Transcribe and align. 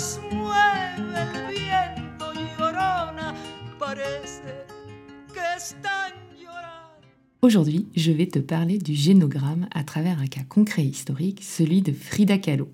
las 0.00 0.20
mueve 0.32 0.96
el 0.96 1.54
viento 1.54 2.32
llorona, 2.58 3.34
parece 3.78 4.64
que 5.34 5.56
están 5.56 6.12
llorando. 6.38 7.06
Aujourd'hui, 7.42 7.86
je 7.94 8.12
vais 8.12 8.28
te 8.28 8.38
parler 8.38 8.78
du 8.78 8.94
génogramme 8.94 9.68
à 9.72 9.84
travers 9.84 10.18
un 10.18 10.26
cas 10.26 10.44
concret 10.44 10.84
historique, 10.84 11.42
celui 11.42 11.82
de 11.82 11.92
Frida 11.92 12.38
Kahlo. 12.38 12.70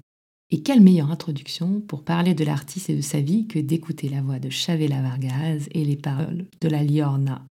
Et 0.51 0.63
quelle 0.63 0.81
meilleure 0.81 1.11
introduction 1.11 1.81
pour 1.81 2.05
parler 2.05 2.33
de 2.35 2.45
l'artiste 2.45 2.91
et 2.91 2.97
de 2.97 3.01
sa 3.01 3.21
vie 3.21 3.49
que 3.49 3.59
d'écouter 3.59 4.09
la 4.09 4.23
voix 4.23 4.39
de 4.39 4.49
Chavela 4.49 5.03
Vargas 5.03 5.67
et 5.73 5.85
les 5.85 5.97
paroles 5.97 6.47
de 6.61 6.69
la 6.69 6.85
Liorna. 6.85 7.45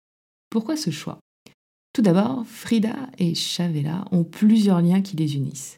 Pourquoi 0.51 0.77
ce 0.77 0.91
choix? 0.91 1.17
Tout 1.93 2.03
d'abord, 2.03 2.45
Frida 2.45 3.09
et 3.17 3.33
Chavela 3.33 4.05
ont 4.11 4.23
plusieurs 4.23 4.81
liens 4.81 5.01
qui 5.01 5.15
les 5.15 5.35
unissent. 5.35 5.77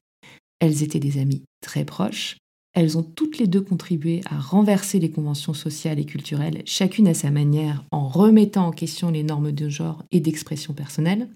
Elles 0.60 0.84
étaient 0.84 1.00
des 1.00 1.18
amies 1.18 1.44
très 1.62 1.86
proches, 1.86 2.36
elles 2.76 2.98
ont 2.98 3.04
toutes 3.04 3.38
les 3.38 3.48
deux 3.48 3.62
contribué 3.62 4.22
à 4.30 4.38
renverser 4.38 5.00
les 5.00 5.10
conventions 5.10 5.54
sociales 5.54 5.98
et 5.98 6.06
culturelles, 6.06 6.62
chacune 6.66 7.08
à 7.08 7.14
sa 7.14 7.32
manière, 7.32 7.86
en 7.92 8.08
remettant 8.08 8.68
en 8.68 8.72
question 8.72 9.10
les 9.10 9.24
normes 9.24 9.54
de 9.54 9.70
genre 9.70 10.04
et 10.12 10.20
d'expression 10.20 10.74
personnelle. 10.74 11.30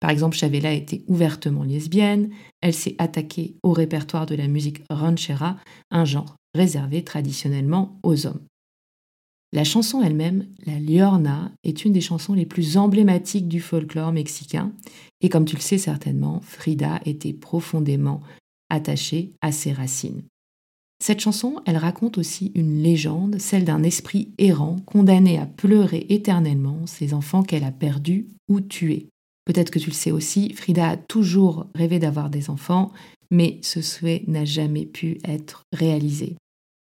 Par 0.00 0.10
exemple, 0.10 0.36
Chavela 0.36 0.72
était 0.72 1.04
ouvertement 1.06 1.64
lesbienne, 1.64 2.30
elle 2.62 2.74
s'est 2.74 2.96
attaquée 2.98 3.56
au 3.62 3.72
répertoire 3.72 4.24
de 4.26 4.34
la 4.34 4.48
musique 4.48 4.82
ranchera, 4.88 5.56
un 5.90 6.06
genre 6.06 6.36
réservé 6.54 7.04
traditionnellement 7.04 7.98
aux 8.02 8.26
hommes. 8.26 8.40
La 9.52 9.64
chanson 9.64 10.02
elle-même, 10.02 10.46
la 10.64 10.78
Liorna, 10.80 11.52
est 11.62 11.84
une 11.84 11.92
des 11.92 12.00
chansons 12.00 12.34
les 12.34 12.46
plus 12.46 12.76
emblématiques 12.78 13.48
du 13.48 13.60
folklore 13.60 14.12
mexicain, 14.12 14.72
et 15.20 15.28
comme 15.28 15.44
tu 15.44 15.56
le 15.56 15.62
sais 15.62 15.78
certainement, 15.78 16.40
Frida 16.40 17.00
était 17.04 17.32
profondément 17.32 18.22
attachée 18.70 19.32
à 19.42 19.52
ses 19.52 19.72
racines. 19.72 20.22
Cette 20.98 21.20
chanson, 21.20 21.60
elle 21.66 21.76
raconte 21.76 22.18
aussi 22.18 22.52
une 22.54 22.82
légende, 22.82 23.38
celle 23.38 23.64
d'un 23.64 23.82
esprit 23.82 24.32
errant 24.38 24.76
condamné 24.86 25.38
à 25.38 25.46
pleurer 25.46 26.06
éternellement 26.08 26.86
ses 26.86 27.12
enfants 27.12 27.42
qu'elle 27.42 27.64
a 27.64 27.72
perdus 27.72 28.28
ou 28.48 28.60
tués. 28.60 29.08
Peut-être 29.44 29.70
que 29.70 29.78
tu 29.78 29.90
le 29.90 29.94
sais 29.94 30.10
aussi, 30.10 30.52
Frida 30.54 30.88
a 30.88 30.96
toujours 30.96 31.66
rêvé 31.74 31.98
d'avoir 31.98 32.30
des 32.30 32.50
enfants, 32.50 32.92
mais 33.30 33.60
ce 33.62 33.82
souhait 33.82 34.24
n'a 34.26 34.44
jamais 34.44 34.86
pu 34.86 35.18
être 35.24 35.62
réalisé. 35.72 36.36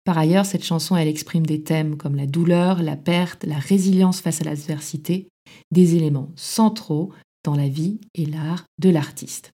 Par 0.03 0.17
ailleurs, 0.17 0.45
cette 0.45 0.63
chanson, 0.63 0.95
elle 0.95 1.07
exprime 1.07 1.45
des 1.45 1.63
thèmes 1.63 1.95
comme 1.95 2.15
la 2.15 2.25
douleur, 2.25 2.81
la 2.83 2.97
perte, 2.97 3.45
la 3.45 3.59
résilience 3.59 4.19
face 4.19 4.41
à 4.41 4.45
l'adversité, 4.45 5.27
des 5.71 5.95
éléments 5.95 6.31
centraux 6.35 7.11
dans 7.43 7.55
la 7.55 7.67
vie 7.67 7.99
et 8.15 8.25
l'art 8.25 8.65
de 8.79 8.89
l'artiste. 8.89 9.51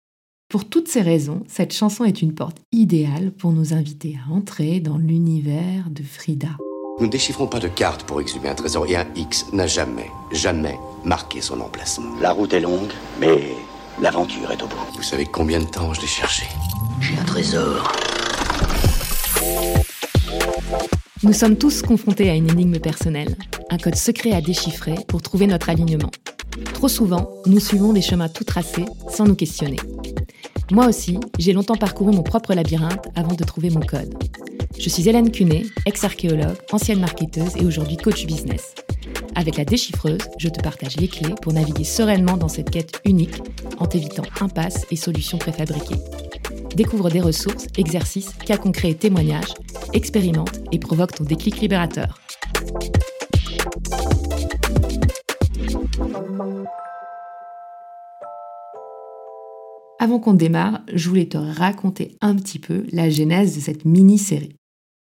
Pour 0.50 0.70
toutes 0.70 0.88
ces 0.88 1.02
raisons, 1.02 1.44
cette 1.50 1.74
chanson 1.74 2.06
est 2.06 2.22
une 2.22 2.34
porte 2.34 2.56
idéale 2.72 3.34
pour 3.34 3.52
nous 3.52 3.74
inviter 3.74 4.18
à 4.26 4.32
entrer 4.32 4.80
dans 4.80 4.98
l'univers 4.98 5.90
de 5.90 6.02
Frida. 6.04 6.48
Nous 7.00 7.08
ne 7.08 7.12
déchiffrons 7.12 7.48
pas 7.48 7.60
de 7.60 7.68
carte 7.68 8.04
pour 8.04 8.22
exhumer 8.22 8.48
un 8.48 8.56
trésor 8.56 8.88
et 8.88 8.96
un 8.96 9.06
X 9.14 9.52
n'a 9.52 9.68
jamais, 9.68 10.10
jamais 10.32 10.80
marqué 11.04 11.42
son 11.42 11.60
emplacement. 11.60 12.16
La 12.22 12.32
route 12.32 12.54
est 12.54 12.62
longue, 12.62 12.94
mais 13.20 13.56
l'aventure 14.02 14.50
est 14.50 14.64
au 14.64 14.68
bout. 14.68 14.78
Vous 14.96 15.04
savez 15.04 15.26
combien 15.26 15.60
de 15.60 15.66
temps 15.66 15.94
je 15.94 16.00
l'ai 16.00 16.08
cherché 16.08 16.46
J'ai 17.02 17.18
un 17.20 17.26
trésor. 17.26 17.92
Nous 21.24 21.34
sommes 21.34 21.58
tous 21.58 21.82
confrontés 21.82 22.30
à 22.30 22.36
une 22.36 22.50
énigme 22.50 22.80
personnelle, 22.80 23.36
un 23.70 23.78
code 23.78 23.96
secret 23.96 24.32
à 24.32 24.40
déchiffrer 24.40 24.96
pour 25.10 25.22
trouver 25.22 25.46
notre 25.46 25.70
alignement. 25.70 26.12
Trop 26.74 26.88
souvent, 26.88 27.34
nous 27.48 27.60
suivons 27.60 27.92
des 27.92 28.02
chemins 28.02 28.30
tout 28.30 28.46
tracés 28.46 28.86
sans 29.10 29.26
nous 29.26 29.36
questionner. 29.36 29.78
Moi 30.72 30.88
aussi, 30.88 31.18
j'ai 31.40 31.54
longtemps 31.54 31.76
parcouru 31.76 32.12
mon 32.14 32.24
propre 32.24 32.54
labyrinthe 32.54 33.08
avant 33.16 33.34
de 33.34 33.44
trouver 33.44 33.70
mon 33.70 33.80
code. 33.80 34.14
Je 34.78 34.90
suis 34.90 35.08
Hélène 35.08 35.32
Cunet, 35.32 35.64
ex-archéologue, 35.86 36.58
ancienne 36.72 37.00
marketeuse 37.00 37.56
et 37.56 37.66
aujourd'hui 37.66 37.96
coach 37.96 38.26
business. 38.26 38.76
Avec 39.36 39.58
la 39.58 39.66
déchiffreuse, 39.66 40.22
je 40.38 40.50
te 40.50 40.62
partage 40.62 40.98
les 40.98 41.08
clés 41.08 41.36
pour 41.42 41.54
naviguer 41.54 41.86
sereinement 41.86 42.36
dans 42.36 42.50
cette 42.50 42.70
quête 42.70 43.00
unique 43.06 43.42
en 43.80 43.86
t'évitant 43.86 44.24
impasses 44.42 44.86
et 44.92 44.98
solutions 44.98 45.38
préfabriquées. 45.38 46.02
Découvre 46.76 47.10
des 47.10 47.22
ressources, 47.22 47.68
exercices, 47.78 48.34
cas 48.46 48.58
concrets 48.58 48.92
et 48.92 48.96
témoignages, 48.96 49.54
expérimente 49.94 50.60
et 50.72 50.80
provoque 50.80 51.16
ton 51.16 51.24
déclic 51.24 51.62
libérateur. 51.62 52.20
Avant 60.00 60.20
qu'on 60.20 60.34
démarre, 60.34 60.82
je 60.94 61.10
voulais 61.10 61.26
te 61.26 61.38
raconter 61.38 62.16
un 62.22 62.36
petit 62.36 62.60
peu 62.60 62.86
la 62.92 63.10
genèse 63.10 63.56
de 63.56 63.62
cette 63.62 63.84
mini-série. 63.84 64.54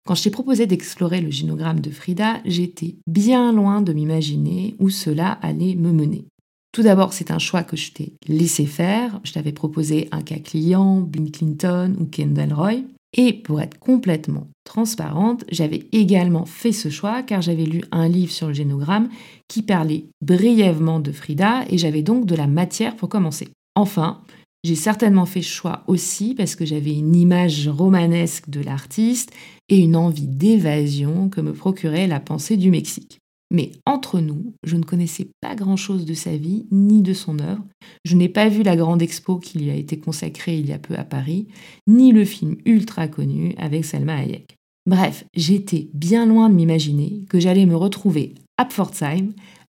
Quand 0.07 0.15
je 0.15 0.23
t'ai 0.23 0.31
proposé 0.31 0.67
d'explorer 0.67 1.21
le 1.21 1.31
génogramme 1.31 1.81
de 1.81 1.91
Frida, 1.91 2.41
j'étais 2.47 2.97
bien 3.07 3.53
loin 3.53 3.83
de 3.83 3.93
m'imaginer 3.93 4.75
où 4.79 4.89
cela 4.89 5.33
allait 5.43 5.75
me 5.75 5.93
mener. 5.93 6.25
Tout 6.73 6.83
d'abord, 6.83 7.13
c'est 7.13 7.31
un 7.31 7.39
choix 7.39 7.63
que 7.63 7.77
je 7.77 7.93
t'ai 7.93 8.13
laissé 8.29 8.65
faire. 8.67 9.21
Je 9.25 9.33
t'avais 9.33 9.53
proposé 9.53 10.09
un 10.13 10.23
cas 10.23 10.39
client, 10.39 11.01
Bill 11.01 11.31
Clinton 11.31 11.95
ou 11.99 12.05
Kendall 12.05 12.53
Roy. 12.53 12.83
Et 13.17 13.33
pour 13.33 13.61
être 13.61 13.79
complètement 13.79 14.47
transparente, 14.65 15.45
j'avais 15.51 15.89
également 15.93 16.45
fait 16.45 16.73
ce 16.73 16.89
choix 16.89 17.23
car 17.23 17.43
j'avais 17.43 17.65
lu 17.65 17.83
un 17.93 18.09
livre 18.09 18.33
sur 18.33 18.49
le 18.49 18.55
génogramme 18.55 19.09
qui 19.49 19.63
parlait 19.63 20.07
brièvement 20.23 21.01
de 21.01 21.13
Frida 21.13 21.65
et 21.69 21.79
j'avais 21.79 22.03
donc 22.03 22.27
de 22.27 22.35
la 22.35 22.47
matière 22.47 22.97
pour 22.97 23.09
commencer. 23.09 23.49
Enfin, 23.75 24.21
j'ai 24.67 24.75
certainement 24.75 25.27
fait 25.27 25.43
choix 25.43 25.85
aussi 25.87 26.35
parce 26.35 26.57
que 26.57 26.67
j'avais 26.67 26.93
une 26.93 27.15
image 27.15 27.69
romanesque 27.69 28.51
de 28.51 28.61
l'artiste 28.61 29.31
et 29.69 29.79
une 29.79 29.95
envie 29.95 30.27
d'évasion 30.27 31.29
que 31.29 31.41
me 31.41 31.53
procurait 31.53 32.09
la 32.09 32.19
pensée 32.19 32.57
du 32.57 32.73
Mexique. 32.73 33.21
Mais 33.53 33.71
entre 33.87 34.19
nous, 34.19 34.55
je 34.65 34.75
ne 34.75 34.83
connaissais 34.83 35.29
pas 35.41 35.55
grand-chose 35.55 36.05
de 36.05 36.15
sa 36.15 36.37
vie 36.37 36.67
ni 36.73 37.03
de 37.03 37.15
son 37.15 37.39
œuvre. 37.39 37.65
Je 38.05 38.17
n'ai 38.17 38.29
pas 38.29 38.49
vu 38.49 38.65
la 38.65 38.75
grande 38.75 39.03
expo 39.03 39.39
qui 39.39 39.61
lui 39.61 39.71
a 39.71 39.75
été 39.77 40.01
consacrée 40.01 40.59
il 40.59 40.67
y 40.67 40.73
a 40.73 40.81
peu 40.81 40.97
à 40.97 41.05
Paris, 41.05 41.47
ni 41.87 42.11
le 42.11 42.25
film 42.25 42.57
ultra 42.65 43.07
connu 43.07 43.55
avec 43.59 43.85
Selma 43.85 44.17
Hayek. 44.17 44.57
Bref, 44.85 45.27
j'étais 45.33 45.87
bien 45.95 46.27
loin 46.27 46.51
de 46.51 46.57
m'imaginer 46.57 47.23
que 47.29 47.39
j'allais 47.39 47.67
me 47.67 47.77
retrouver 47.77 48.35
à 48.59 48.65
Pforzheim, 48.65 49.31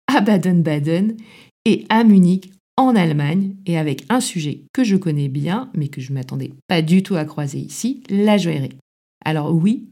à 0.07 0.21
Baden-Baden 0.21 1.17
et 1.65 1.87
à 1.89 2.05
Munich 2.05 2.53
en 2.83 2.97
Allemagne 2.97 3.55
et 3.67 3.79
avec 3.79 4.05
un 4.09 4.21
sujet 4.21 4.65
que 4.73 4.85
je 4.85 4.97
connais 4.97 5.29
bien, 5.29 5.71
mais 5.75 5.89
que 5.89 6.01
je 6.01 6.11
ne 6.11 6.19
m'attendais 6.19 6.53
pas 6.67 6.83
du 6.83 7.03
tout 7.03 7.17
à 7.17 7.25
croiser 7.25 7.59
ici, 7.59 8.03
la 8.09 8.39
joaillerie. 8.39 8.77
Alors 9.25 9.55
oui, 9.55 9.89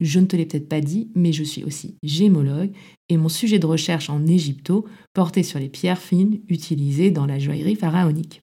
je 0.00 0.20
ne 0.20 0.26
te 0.26 0.36
l'ai 0.36 0.46
peut-être 0.46 0.68
pas 0.68 0.80
dit, 0.80 1.10
mais 1.14 1.32
je 1.32 1.42
suis 1.42 1.64
aussi 1.64 1.96
gémologue 2.02 2.72
et 3.08 3.16
mon 3.16 3.28
sujet 3.28 3.58
de 3.58 3.66
recherche 3.66 4.10
en 4.10 4.26
égypto 4.26 4.86
portait 5.12 5.42
sur 5.42 5.58
les 5.58 5.68
pierres 5.68 6.00
fines 6.00 6.40
utilisées 6.48 7.10
dans 7.10 7.26
la 7.26 7.38
joaillerie 7.38 7.76
pharaonique. 7.76 8.40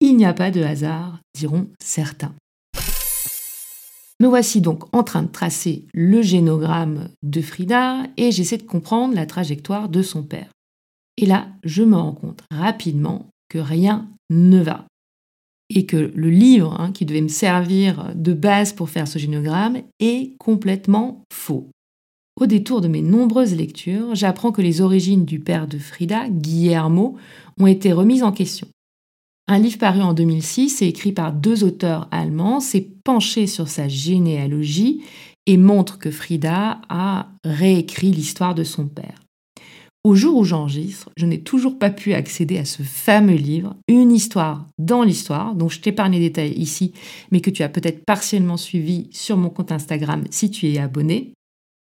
Il 0.00 0.16
n'y 0.16 0.24
a 0.24 0.34
pas 0.34 0.50
de 0.50 0.62
hasard, 0.62 1.20
diront 1.34 1.68
certains. 1.78 2.34
Me 4.18 4.26
voici 4.26 4.60
donc 4.60 4.84
en 4.94 5.02
train 5.02 5.22
de 5.22 5.28
tracer 5.28 5.86
le 5.94 6.20
génogramme 6.20 7.08
de 7.22 7.40
Frida 7.40 8.02
et 8.18 8.32
j'essaie 8.32 8.58
de 8.58 8.64
comprendre 8.64 9.14
la 9.14 9.24
trajectoire 9.24 9.88
de 9.88 10.02
son 10.02 10.22
père. 10.22 10.50
Et 11.20 11.26
là, 11.26 11.48
je 11.64 11.82
me 11.82 11.96
rends 11.96 12.14
compte 12.14 12.42
rapidement 12.50 13.26
que 13.50 13.58
rien 13.58 14.08
ne 14.30 14.58
va. 14.62 14.86
Et 15.68 15.84
que 15.84 16.10
le 16.14 16.30
livre 16.30 16.80
hein, 16.80 16.92
qui 16.92 17.04
devait 17.04 17.20
me 17.20 17.28
servir 17.28 18.10
de 18.14 18.32
base 18.32 18.72
pour 18.72 18.88
faire 18.88 19.06
ce 19.06 19.18
génogramme 19.18 19.82
est 20.00 20.34
complètement 20.38 21.22
faux. 21.30 21.68
Au 22.40 22.46
détour 22.46 22.80
de 22.80 22.88
mes 22.88 23.02
nombreuses 23.02 23.54
lectures, 23.54 24.14
j'apprends 24.14 24.50
que 24.50 24.62
les 24.62 24.80
origines 24.80 25.26
du 25.26 25.40
père 25.40 25.68
de 25.68 25.78
Frida, 25.78 26.30
Guillermo, 26.30 27.16
ont 27.58 27.66
été 27.66 27.92
remises 27.92 28.22
en 28.22 28.32
question. 28.32 28.66
Un 29.46 29.58
livre 29.58 29.78
paru 29.78 30.00
en 30.00 30.14
2006 30.14 30.80
et 30.80 30.86
écrit 30.86 31.12
par 31.12 31.34
deux 31.34 31.64
auteurs 31.64 32.08
allemands 32.12 32.60
s'est 32.60 32.88
penché 33.04 33.46
sur 33.46 33.68
sa 33.68 33.88
généalogie 33.88 35.02
et 35.44 35.58
montre 35.58 35.98
que 35.98 36.10
Frida 36.10 36.80
a 36.88 37.28
réécrit 37.44 38.10
l'histoire 38.10 38.54
de 38.54 38.64
son 38.64 38.86
père. 38.86 39.20
Au 40.02 40.14
jour 40.14 40.38
où 40.38 40.44
j'enregistre, 40.44 41.10
je 41.18 41.26
n'ai 41.26 41.42
toujours 41.42 41.78
pas 41.78 41.90
pu 41.90 42.14
accéder 42.14 42.56
à 42.56 42.64
ce 42.64 42.82
fameux 42.82 43.36
livre, 43.36 43.76
Une 43.86 44.12
histoire 44.12 44.66
dans 44.78 45.02
l'histoire, 45.02 45.54
dont 45.54 45.68
je 45.68 45.80
t'épargne 45.80 46.12
les 46.12 46.20
détails 46.20 46.54
ici, 46.54 46.92
mais 47.30 47.40
que 47.40 47.50
tu 47.50 47.62
as 47.62 47.68
peut-être 47.68 48.04
partiellement 48.06 48.56
suivi 48.56 49.08
sur 49.12 49.36
mon 49.36 49.50
compte 49.50 49.72
Instagram 49.72 50.24
si 50.30 50.50
tu 50.50 50.68
es 50.68 50.78
abonné. 50.78 51.34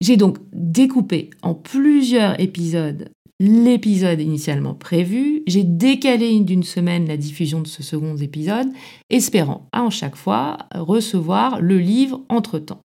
J'ai 0.01 0.17
donc 0.17 0.39
découpé 0.51 1.29
en 1.43 1.53
plusieurs 1.53 2.39
épisodes 2.39 3.11
l'épisode 3.41 4.21
initialement 4.21 4.75
prévu, 4.75 5.41
j'ai 5.47 5.63
décalé 5.63 6.39
d'une 6.41 6.61
semaine 6.61 7.07
la 7.07 7.17
diffusion 7.17 7.59
de 7.59 7.67
ce 7.67 7.81
second 7.81 8.15
épisode, 8.15 8.67
espérant 9.09 9.67
à 9.71 9.89
chaque 9.89 10.15
fois 10.15 10.59
recevoir 10.75 11.59
le 11.59 11.79
livre 11.79 12.21
entre-temps. 12.29 12.81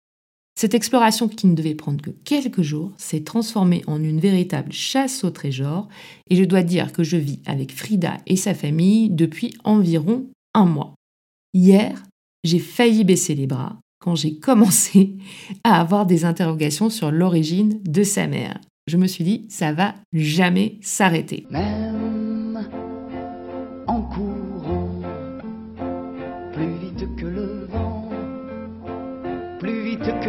Cette 0.62 0.75
exploration 0.75 1.28
qui 1.28 1.48
ne 1.48 1.56
devait 1.56 1.74
prendre 1.74 2.04
que 2.04 2.12
quelques 2.12 2.62
jours 2.62 2.92
s'est 2.96 3.24
transformée 3.24 3.81
en 3.88 4.04
une 4.04 4.19
véritable 4.19 4.72
chasse 4.72 5.24
au 5.24 5.31
trésor 5.31 5.88
et 6.30 6.36
je 6.36 6.44
dois 6.44 6.62
dire 6.62 6.94
que 6.94 7.02
je 7.02 7.18
vis 7.18 7.40
avec 7.48 7.75
Frida 7.75 8.19
et 8.28 8.36
sa 8.36 8.54
famille 8.54 9.10
depuis 9.10 9.56
environ 9.63 10.28
un 10.54 10.66
mois. 10.66 10.94
Hier, 11.56 12.04
j'ai 12.44 12.60
failli 12.60 13.04
baisser 13.04 13.34
les 13.34 13.48
bras 13.48 13.80
quand 14.00 14.13
j'ai 14.13 14.36
commencé 14.40 15.16
à 15.63 15.81
avoir 15.81 16.06
des 16.06 16.25
interrogations 16.25 16.92
sur 16.92 17.10
l'origine 17.10 17.81
de 17.84 18.04
sa 18.04 18.28
mère. 18.28 18.62
Je 18.86 18.98
me 18.98 19.07
suis 19.07 19.24
dit, 19.24 19.48
ça 19.50 19.74
va 19.74 19.96
jamais 20.14 20.78
s'arrêter. 20.81 21.48
Même 21.50 22.69
en 23.88 24.04
courant, 24.04 24.31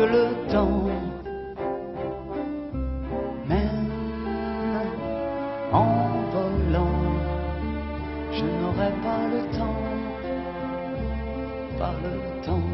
le 0.06 0.50
temps. 0.50 0.88
Même 3.48 3.90
en 5.72 5.86
volant, 6.32 7.00
je 8.32 8.44
n'aurai 8.44 8.92
pas 9.02 9.22
le 9.34 9.58
temps, 9.58 9.82
pas 11.78 11.94
le 12.02 12.44
temps 12.44 12.72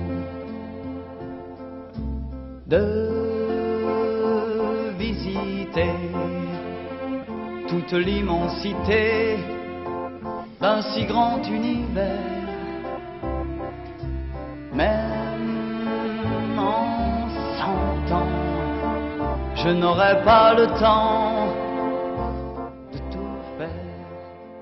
de 2.67 3.19
toute 7.69 7.93
l'immensité 7.93 9.37
d'un 10.61 10.83
si 10.83 11.05
grand 11.07 11.43
univers. 11.45 12.38
Je 19.65 19.71
n'aurai 19.71 20.23
pas 20.25 20.55
le 20.55 20.67
temps 20.79 21.47
de 22.93 22.99
tout 23.13 23.59
faire. 23.59 23.71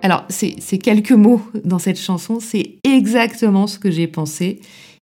Alors, 0.02 0.25
ces, 0.28 0.56
quelques 0.78 1.12
mots 1.12 1.43
dans 1.64 1.78
cette 1.78 1.98
chanson, 1.98 2.40
c'est 2.40 2.78
exactement 2.82 3.66
ce 3.66 3.78
que 3.78 3.90
j'ai 3.90 4.06
pensé 4.06 4.60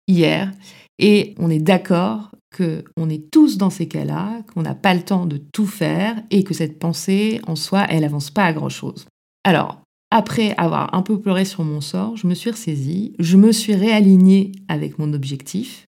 hier. 0.07 0.51
Et 1.00 1.36
on 1.38 1.50
est 1.50 1.60
d'accord 1.60 2.31
qu'on 2.56 3.10
est 3.10 3.31
tous 3.31 3.57
dans 3.57 3.69
ces 3.69 3.88
cas-là, 3.88 4.42
qu'on 4.54 4.63
n'a 4.63 4.75
pas 4.75 4.94
le 4.94 5.04
temps 5.04 5.25
de 5.25 5.38
tout 5.54 5.68
faire 5.68 6.16
et 6.31 6.44
que 6.44 6.54
cette 6.54 6.80
pensée, 6.80 7.40
en 7.48 7.56
soi, 7.56 7.86
elle 7.90 8.04
avance 8.04 8.31
pas 8.31 8.45
à 8.45 8.54
grand-chose. 8.54 9.06
Alors, 9.44 9.81
après 10.12 10.54
avoir 10.57 10.94
un 10.95 11.01
peu 11.01 11.19
pleuré 11.19 11.45
sur 11.45 11.63
mon 11.63 11.81
sort, 11.81 12.18
je 12.18 12.28
me 12.28 12.33
suis 12.33 12.50
ressaisie, 12.50 13.13
je 13.19 13.38
me 13.38 13.51
suis 13.51 13.75
réalignée 13.75 14.51
avec 14.68 15.00
mon 15.00 15.13
objectif 15.13 15.88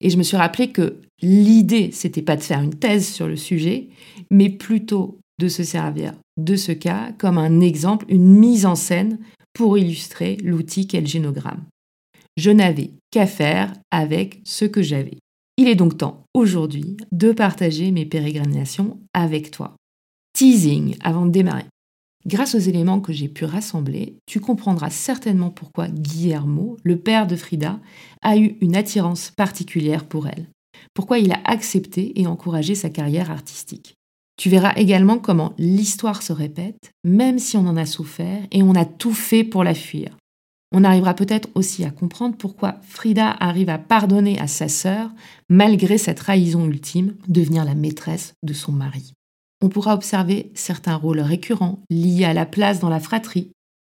et 0.00 0.10
je 0.10 0.16
me 0.16 0.22
suis 0.22 0.36
rappelé 0.36 0.70
que 0.70 0.96
l'idée, 1.22 1.90
c'était 1.92 2.22
pas 2.22 2.36
de 2.36 2.42
faire 2.42 2.60
une 2.60 2.74
thèse 2.74 3.08
sur 3.08 3.26
le 3.26 3.36
sujet, 3.36 3.88
mais 4.30 4.48
plutôt 4.48 5.18
de 5.40 5.48
se 5.48 5.64
servir 5.64 6.14
de 6.36 6.56
ce 6.56 6.72
cas 6.72 7.12
comme 7.18 7.38
un 7.38 7.60
exemple, 7.60 8.06
une 8.08 8.38
mise 8.38 8.66
en 8.66 8.76
scène 8.76 9.18
pour 9.52 9.76
illustrer 9.76 10.36
l'outil 10.42 10.86
qu'est 10.86 11.00
le 11.00 11.06
génogramme. 11.06 11.64
Je 12.36 12.50
n'avais 12.50 12.92
qu'à 13.10 13.26
faire 13.26 13.72
avec 13.90 14.40
ce 14.44 14.64
que 14.64 14.82
j'avais. 14.82 15.18
Il 15.56 15.66
est 15.66 15.74
donc 15.74 15.98
temps 15.98 16.22
aujourd'hui 16.34 16.96
de 17.10 17.32
partager 17.32 17.90
mes 17.90 18.06
pérégrinations 18.06 19.00
avec 19.12 19.50
toi. 19.50 19.74
Teasing 20.34 20.96
avant 21.00 21.26
de 21.26 21.32
démarrer. 21.32 21.64
Grâce 22.26 22.54
aux 22.54 22.58
éléments 22.58 23.00
que 23.00 23.12
j'ai 23.12 23.28
pu 23.28 23.44
rassembler, 23.44 24.16
tu 24.26 24.40
comprendras 24.40 24.90
certainement 24.90 25.50
pourquoi 25.50 25.88
Guillermo, 25.88 26.76
le 26.82 26.98
père 26.98 27.26
de 27.26 27.36
Frida, 27.36 27.78
a 28.22 28.36
eu 28.36 28.56
une 28.60 28.76
attirance 28.76 29.30
particulière 29.30 30.04
pour 30.04 30.26
elle, 30.26 30.48
pourquoi 30.94 31.18
il 31.18 31.32
a 31.32 31.40
accepté 31.44 32.20
et 32.20 32.26
encouragé 32.26 32.74
sa 32.74 32.90
carrière 32.90 33.30
artistique. 33.30 33.94
Tu 34.36 34.50
verras 34.50 34.72
également 34.76 35.18
comment 35.18 35.52
l'histoire 35.58 36.22
se 36.22 36.32
répète, 36.32 36.92
même 37.04 37.38
si 37.38 37.56
on 37.56 37.66
en 37.66 37.76
a 37.76 37.86
souffert 37.86 38.42
et 38.52 38.62
on 38.62 38.74
a 38.74 38.84
tout 38.84 39.12
fait 39.12 39.42
pour 39.42 39.64
la 39.64 39.74
fuir. 39.74 40.16
On 40.72 40.84
arrivera 40.84 41.14
peut-être 41.14 41.48
aussi 41.54 41.84
à 41.84 41.90
comprendre 41.90 42.36
pourquoi 42.36 42.76
Frida 42.82 43.30
arrive 43.40 43.70
à 43.70 43.78
pardonner 43.78 44.38
à 44.38 44.46
sa 44.46 44.68
sœur, 44.68 45.10
malgré 45.48 45.98
sa 45.98 46.14
trahison 46.14 46.66
ultime, 46.66 47.14
devenir 47.26 47.64
la 47.64 47.74
maîtresse 47.74 48.34
de 48.42 48.52
son 48.52 48.72
mari. 48.72 49.12
On 49.60 49.68
pourra 49.68 49.94
observer 49.94 50.52
certains 50.54 50.96
rôles 50.96 51.20
récurrents 51.20 51.80
liés 51.90 52.24
à 52.24 52.34
la 52.34 52.46
place 52.46 52.78
dans 52.78 52.88
la 52.88 53.00
fratrie, 53.00 53.50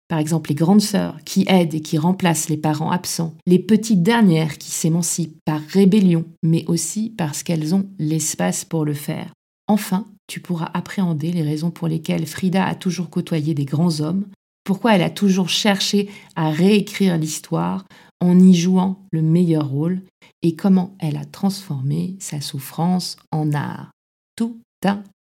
par 0.09 0.19
exemple 0.19 0.49
les 0.49 0.55
grandes 0.55 0.81
sœurs 0.81 1.17
qui 1.25 1.45
aident 1.47 1.75
et 1.75 1.81
qui 1.81 1.97
remplacent 1.97 2.49
les 2.49 2.57
parents 2.57 2.91
absents, 2.91 3.33
les 3.47 3.59
petites 3.59 4.03
dernières 4.03 4.57
qui 4.57 4.71
s'émancipent 4.71 5.39
par 5.45 5.61
rébellion, 5.61 6.25
mais 6.43 6.65
aussi 6.67 7.09
parce 7.17 7.43
qu'elles 7.43 7.73
ont 7.73 7.89
l'espace 7.97 8.65
pour 8.65 8.83
le 8.85 8.93
faire. 8.93 9.33
Enfin, 9.67 10.05
tu 10.27 10.39
pourras 10.39 10.69
appréhender 10.73 11.31
les 11.31 11.43
raisons 11.43 11.71
pour 11.71 11.87
lesquelles 11.87 12.25
Frida 12.25 12.65
a 12.65 12.75
toujours 12.75 13.09
côtoyé 13.09 13.53
des 13.53 13.65
grands 13.65 14.01
hommes, 14.01 14.25
pourquoi 14.63 14.95
elle 14.95 15.01
a 15.01 15.09
toujours 15.09 15.49
cherché 15.49 16.09
à 16.35 16.49
réécrire 16.49 17.17
l'histoire 17.17 17.85
en 18.21 18.39
y 18.39 18.53
jouant 18.53 19.05
le 19.11 19.21
meilleur 19.21 19.67
rôle 19.67 20.01
et 20.41 20.55
comment 20.55 20.95
elle 20.99 21.17
a 21.17 21.25
transformé 21.25 22.15
sa 22.19 22.39
souffrance 22.39 23.17
en 23.31 23.53
art. 23.53 23.91
Tout 24.35 24.59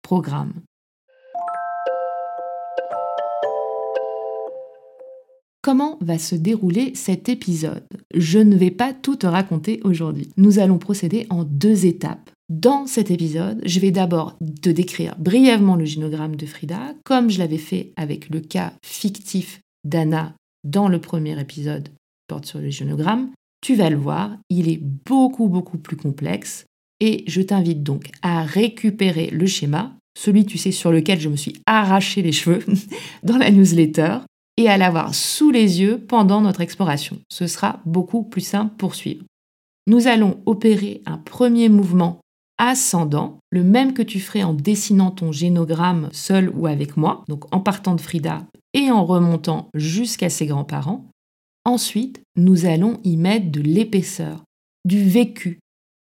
programme. 0.02 0.52
Comment 5.62 5.96
va 6.00 6.18
se 6.18 6.34
dérouler 6.34 6.92
cet 6.96 7.28
épisode? 7.28 7.84
Je 8.14 8.40
ne 8.40 8.56
vais 8.56 8.72
pas 8.72 8.92
tout 8.92 9.14
te 9.14 9.26
raconter 9.26 9.80
aujourd'hui. 9.84 10.28
Nous 10.36 10.58
allons 10.58 10.78
procéder 10.78 11.26
en 11.30 11.44
deux 11.44 11.86
étapes. 11.86 12.30
Dans 12.48 12.86
cet 12.86 13.12
épisode, 13.12 13.62
je 13.64 13.78
vais 13.78 13.92
d'abord 13.92 14.36
te 14.60 14.68
décrire 14.68 15.14
brièvement 15.18 15.76
le 15.76 15.84
gynogramme 15.84 16.34
de 16.34 16.46
Frida, 16.46 16.94
comme 17.04 17.30
je 17.30 17.38
l'avais 17.38 17.58
fait 17.58 17.92
avec 17.96 18.28
le 18.28 18.40
cas 18.40 18.72
fictif 18.84 19.60
d'Anna 19.84 20.34
dans 20.64 20.88
le 20.88 21.00
premier 21.00 21.40
épisode 21.40 21.88
porte 22.26 22.46
sur 22.46 22.58
le 22.58 22.70
gynogramme. 22.70 23.30
Tu 23.60 23.76
vas 23.76 23.90
le 23.90 23.96
voir, 23.96 24.36
il 24.50 24.68
est 24.68 24.80
beaucoup 24.82 25.48
beaucoup 25.48 25.78
plus 25.78 25.96
complexe 25.96 26.64
et 27.02 27.24
je 27.26 27.42
t'invite 27.42 27.82
donc 27.82 28.12
à 28.22 28.44
récupérer 28.44 29.26
le 29.26 29.46
schéma, 29.46 29.92
celui 30.16 30.46
tu 30.46 30.56
sais 30.56 30.70
sur 30.70 30.92
lequel 30.92 31.18
je 31.18 31.28
me 31.28 31.34
suis 31.34 31.60
arraché 31.66 32.22
les 32.22 32.30
cheveux 32.30 32.64
dans 33.24 33.38
la 33.38 33.50
newsletter 33.50 34.18
et 34.56 34.68
à 34.68 34.76
l'avoir 34.76 35.12
sous 35.12 35.50
les 35.50 35.80
yeux 35.80 35.98
pendant 35.98 36.40
notre 36.40 36.60
exploration. 36.60 37.18
Ce 37.28 37.48
sera 37.48 37.80
beaucoup 37.84 38.22
plus 38.22 38.40
simple 38.40 38.76
pour 38.76 38.94
suivre. 38.94 39.24
Nous 39.88 40.06
allons 40.06 40.38
opérer 40.46 41.02
un 41.04 41.18
premier 41.18 41.68
mouvement 41.68 42.20
ascendant, 42.56 43.38
le 43.50 43.64
même 43.64 43.94
que 43.94 44.02
tu 44.02 44.20
ferais 44.20 44.44
en 44.44 44.54
dessinant 44.54 45.10
ton 45.10 45.32
génogramme 45.32 46.08
seul 46.12 46.52
ou 46.54 46.68
avec 46.68 46.96
moi, 46.96 47.24
donc 47.28 47.52
en 47.52 47.58
partant 47.58 47.96
de 47.96 48.00
Frida 48.00 48.46
et 48.74 48.92
en 48.92 49.04
remontant 49.04 49.68
jusqu'à 49.74 50.30
ses 50.30 50.46
grands-parents. 50.46 51.04
Ensuite, 51.64 52.22
nous 52.36 52.64
allons 52.64 53.00
y 53.02 53.16
mettre 53.16 53.50
de 53.50 53.60
l'épaisseur, 53.60 54.44
du 54.84 55.02
vécu. 55.02 55.58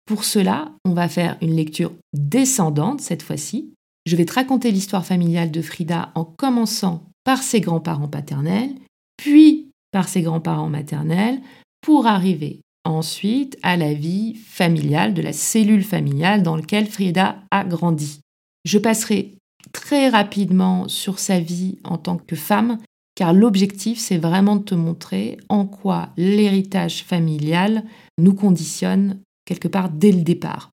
Pour 0.07 0.25
cela, 0.25 0.73
on 0.85 0.93
va 0.93 1.09
faire 1.09 1.37
une 1.41 1.57
lecture 1.57 1.93
descendante 2.13 3.01
cette 3.01 3.23
fois-ci. 3.23 3.73
Je 4.07 4.17
vais 4.17 4.27
te 4.27 4.35
raconter 4.35 4.71
l'histoire 4.71 5.07
familiale 5.07 5.51
de 5.51 5.63
Frida 5.63 6.13
en 6.15 6.25
commençant 6.25 7.05
par 7.25 7.43
ses 7.43 7.61
grands-parents 7.63 8.09
paternels, 8.09 8.75
puis 9.17 9.71
par 9.93 10.09
ses 10.09 10.21
grands-parents 10.21 10.69
maternels, 10.69 11.41
pour 11.81 12.07
arriver 12.07 12.61
ensuite 12.85 13.57
à 13.63 13.77
la 13.77 13.95
vie 13.95 14.35
familiale, 14.35 15.15
de 15.15 15.23
la 15.23 15.33
cellule 15.33 15.85
familiale 15.85 16.43
dans 16.43 16.57
laquelle 16.57 16.87
Frida 16.87 17.39
a 17.51 17.65
grandi. 17.65 18.21
Je 18.67 18.79
passerai 18.79 19.35
très 19.73 20.11
rapidement 20.11 20.87
sur 20.89 21.19
sa 21.19 21.41
vie 21.41 21.79
en 21.83 21.97
tant 21.97 22.19
que 22.19 22.37
femme, 22.37 22.79
car 23.15 23.33
l'objectif, 23.33 23.99
c'est 23.99 24.19
vraiment 24.19 24.57
de 24.57 24.65
te 24.65 24.75
montrer 24.75 25.39
en 25.49 25.65
quoi 25.65 26.11
l'héritage 26.17 27.05
familial 27.05 27.85
nous 28.19 28.35
conditionne 28.35 29.19
quelque 29.45 29.69
part 29.69 29.91
dès 29.91 30.13
le 30.13 30.23
départ. 30.23 30.71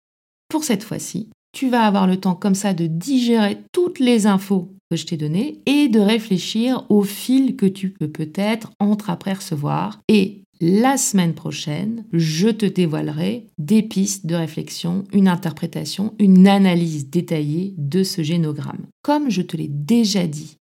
Pour 0.48 0.64
cette 0.64 0.84
fois-ci, 0.84 1.30
tu 1.52 1.68
vas 1.68 1.82
avoir 1.82 2.06
le 2.06 2.18
temps 2.18 2.34
comme 2.34 2.54
ça 2.54 2.74
de 2.74 2.86
digérer 2.86 3.58
toutes 3.72 3.98
les 3.98 4.26
infos 4.26 4.72
que 4.90 4.96
je 4.96 5.06
t'ai 5.06 5.16
données 5.16 5.60
et 5.66 5.88
de 5.88 6.00
réfléchir 6.00 6.84
au 6.88 7.02
fil 7.02 7.56
que 7.56 7.66
tu 7.66 7.90
peux 7.90 8.08
peut-être 8.08 8.70
entre-après 8.80 9.34
recevoir 9.34 10.00
et 10.08 10.42
la 10.62 10.98
semaine 10.98 11.32
prochaine, 11.32 12.04
je 12.12 12.48
te 12.48 12.66
dévoilerai 12.66 13.46
des 13.56 13.82
pistes 13.82 14.26
de 14.26 14.34
réflexion, 14.34 15.04
une 15.14 15.26
interprétation, 15.26 16.12
une 16.18 16.46
analyse 16.46 17.08
détaillée 17.08 17.74
de 17.78 18.02
ce 18.02 18.22
génogramme. 18.22 18.84
Comme 19.02 19.30
je 19.30 19.40
te 19.40 19.56
l'ai 19.56 19.68
déjà 19.68 20.26
dit, 20.26 20.58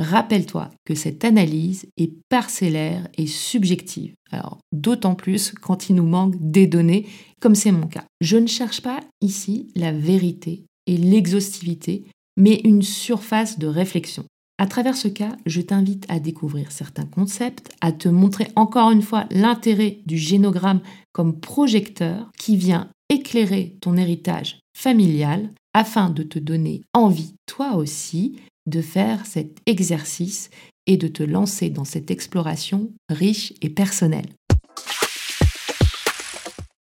rappelle-toi 0.00 0.70
que 0.84 0.94
cette 0.94 1.24
analyse 1.24 1.86
est 1.96 2.12
parcellaire 2.28 3.06
et 3.16 3.26
subjective. 3.26 4.14
Alors, 4.32 4.58
d'autant 4.72 5.14
plus 5.14 5.52
quand 5.52 5.88
il 5.88 5.96
nous 5.96 6.06
manque 6.06 6.34
des 6.40 6.66
données, 6.66 7.06
comme 7.40 7.54
c'est 7.54 7.72
mon 7.72 7.86
cas. 7.86 8.04
Je 8.20 8.36
ne 8.36 8.46
cherche 8.46 8.80
pas 8.80 9.00
ici 9.20 9.70
la 9.76 9.92
vérité 9.92 10.64
et 10.86 10.96
l'exhaustivité, 10.96 12.04
mais 12.36 12.60
une 12.64 12.82
surface 12.82 13.58
de 13.58 13.66
réflexion. 13.66 14.24
À 14.58 14.66
travers 14.66 14.96
ce 14.96 15.08
cas, 15.08 15.36
je 15.46 15.60
t'invite 15.60 16.04
à 16.08 16.20
découvrir 16.20 16.70
certains 16.70 17.06
concepts, 17.06 17.70
à 17.80 17.92
te 17.92 18.08
montrer 18.08 18.48
encore 18.56 18.90
une 18.90 19.02
fois 19.02 19.26
l'intérêt 19.30 20.00
du 20.04 20.18
génogramme 20.18 20.80
comme 21.12 21.40
projecteur 21.40 22.30
qui 22.38 22.56
vient 22.56 22.88
éclairer 23.08 23.76
ton 23.80 23.96
héritage 23.96 24.60
familial 24.76 25.50
afin 25.72 26.10
de 26.10 26.22
te 26.22 26.38
donner 26.38 26.82
envie, 26.92 27.34
toi 27.46 27.76
aussi, 27.76 28.36
de 28.66 28.82
faire 28.82 29.26
cet 29.26 29.58
exercice 29.66 30.50
et 30.86 30.96
de 30.96 31.08
te 31.08 31.22
lancer 31.22 31.70
dans 31.70 31.84
cette 31.84 32.10
exploration 32.10 32.92
riche 33.08 33.52
et 33.62 33.70
personnelle. 33.70 34.26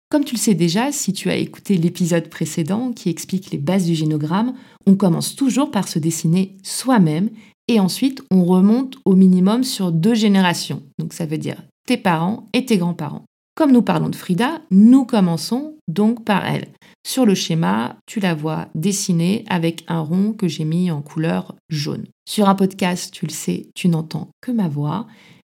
Comme 0.10 0.24
tu 0.24 0.36
le 0.36 0.40
sais 0.40 0.54
déjà, 0.54 0.92
si 0.94 1.12
tu 1.12 1.30
as 1.30 1.36
écouté 1.36 1.76
l'épisode 1.76 2.30
précédent 2.30 2.94
qui 2.94 3.10
explique 3.10 3.52
les 3.52 3.58
bases 3.58 3.86
du 3.86 3.94
génogramme, 3.94 4.54
on 4.86 4.96
commence 4.96 5.36
toujours 5.36 5.70
par 5.70 5.88
se 5.88 6.00
dessiner 6.00 6.56
soi-même 6.64 7.30
et 7.68 7.82
ensuite, 7.82 8.24
on 8.32 8.46
remonte 8.46 8.96
au 9.04 9.14
minimum 9.16 9.64
sur 9.64 9.92
deux 9.92 10.16
générations. 10.16 10.84
Donc 11.00 11.14
ça 11.14 11.26
veut 11.26 11.38
dire 11.38 11.62
tes 11.86 11.98
parents 11.98 12.48
et 12.54 12.66
tes 12.66 12.78
grands-parents. 12.78 13.26
Comme 13.58 13.72
nous 13.72 13.82
parlons 13.82 14.10
de 14.10 14.16
Frida, 14.16 14.62
nous 14.70 15.04
commençons 15.04 15.80
donc 15.88 16.24
par 16.24 16.46
elle. 16.46 16.68
Sur 17.04 17.26
le 17.26 17.34
schéma, 17.34 17.98
tu 18.06 18.20
la 18.20 18.36
vois 18.36 18.68
dessinée 18.76 19.46
avec 19.50 19.84
un 19.88 20.00
rond 20.00 20.34
que 20.34 20.48
j'ai 20.48 20.64
mis 20.64 20.92
en 20.92 21.02
couleur 21.02 21.56
jaune. 21.68 22.06
Sur 22.30 22.50
un 22.50 22.54
podcast, 22.54 23.12
tu 23.12 23.26
le 23.26 23.32
sais, 23.32 23.72
tu 23.74 23.90
n'entends 23.90 24.30
que 24.42 24.52
ma 24.52 24.68
voix. 24.68 25.08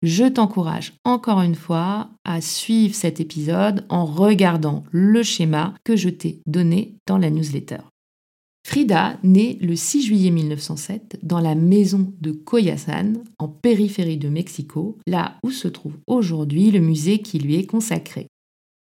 Je 0.02 0.24
t'encourage 0.24 0.94
encore 1.06 1.42
une 1.42 1.54
fois 1.54 2.10
à 2.26 2.42
suivre 2.42 2.96
cet 2.96 3.20
épisode 3.20 3.86
en 3.90 4.06
regardant 4.06 4.84
le 4.90 5.22
schéma 5.22 5.76
que 5.84 5.96
je 5.96 6.10
t'ai 6.10 6.42
donné 6.48 6.96
dans 7.06 7.20
la 7.20 7.30
newsletter. 7.30 7.82
Frida 8.64 9.18
naît 9.24 9.58
le 9.60 9.76
6 9.76 10.04
juillet 10.04 10.32
1907 10.32 11.20
dans 11.24 11.40
la 11.40 11.56
maison 11.56 12.14
de 12.22 12.32
Coyasan, 12.32 13.14
en 13.40 13.48
périphérie 13.48 14.18
de 14.18 14.30
Mexico, 14.30 14.98
là 15.08 15.38
où 15.44 15.52
se 15.52 15.68
trouve 15.68 15.98
aujourd'hui 16.08 16.72
le 16.72 16.80
musée 16.80 17.20
qui 17.20 17.40
lui 17.40 17.56
est 17.56 17.66
consacré. 17.66 18.28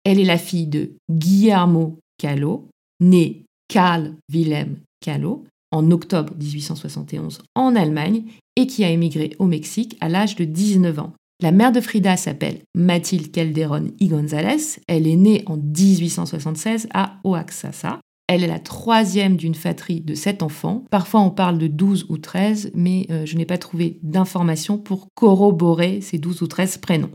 Elle 0.03 0.19
est 0.19 0.25
la 0.25 0.37
fille 0.37 0.67
de 0.67 0.91
Guillermo 1.09 1.97
Calo, 2.17 2.67
né 2.99 3.45
Karl 3.67 4.15
Wilhelm 4.31 4.77
Calo, 5.01 5.45
en 5.71 5.91
octobre 5.91 6.33
1871 6.37 7.39
en 7.55 7.75
Allemagne 7.75 8.23
et 8.55 8.67
qui 8.67 8.83
a 8.83 8.89
émigré 8.89 9.35
au 9.39 9.45
Mexique 9.45 9.97
à 10.01 10.09
l'âge 10.09 10.35
de 10.35 10.45
19 10.45 10.99
ans. 10.99 11.13
La 11.41 11.51
mère 11.51 11.71
de 11.71 11.79
Frida 11.79 12.17
s'appelle 12.17 12.59
Mathilde 12.75 13.31
Calderón 13.31 13.91
y 13.99 14.07
González. 14.07 14.81
Elle 14.87 15.07
est 15.07 15.15
née 15.15 15.43
en 15.45 15.55
1876 15.55 16.89
à 16.93 17.17
Oaxaca 17.23 17.99
elle 18.29 18.43
est 18.43 18.47
la 18.47 18.59
troisième 18.59 19.37
d'une 19.37 19.55
fratrie 19.55 20.01
de 20.01 20.13
sept 20.13 20.43
enfants. 20.43 20.85
Parfois 20.91 21.21
on 21.21 21.31
parle 21.31 21.57
de 21.57 21.65
12 21.65 22.05
ou 22.09 22.19
13, 22.19 22.71
mais 22.75 23.07
euh, 23.09 23.25
je 23.25 23.35
n'ai 23.35 23.45
pas 23.45 23.57
trouvé 23.57 23.97
d'informations 24.03 24.77
pour 24.77 25.07
corroborer 25.15 25.99
ces 26.01 26.19
12 26.19 26.43
ou 26.43 26.47
13 26.47 26.77
prénoms. 26.77 27.09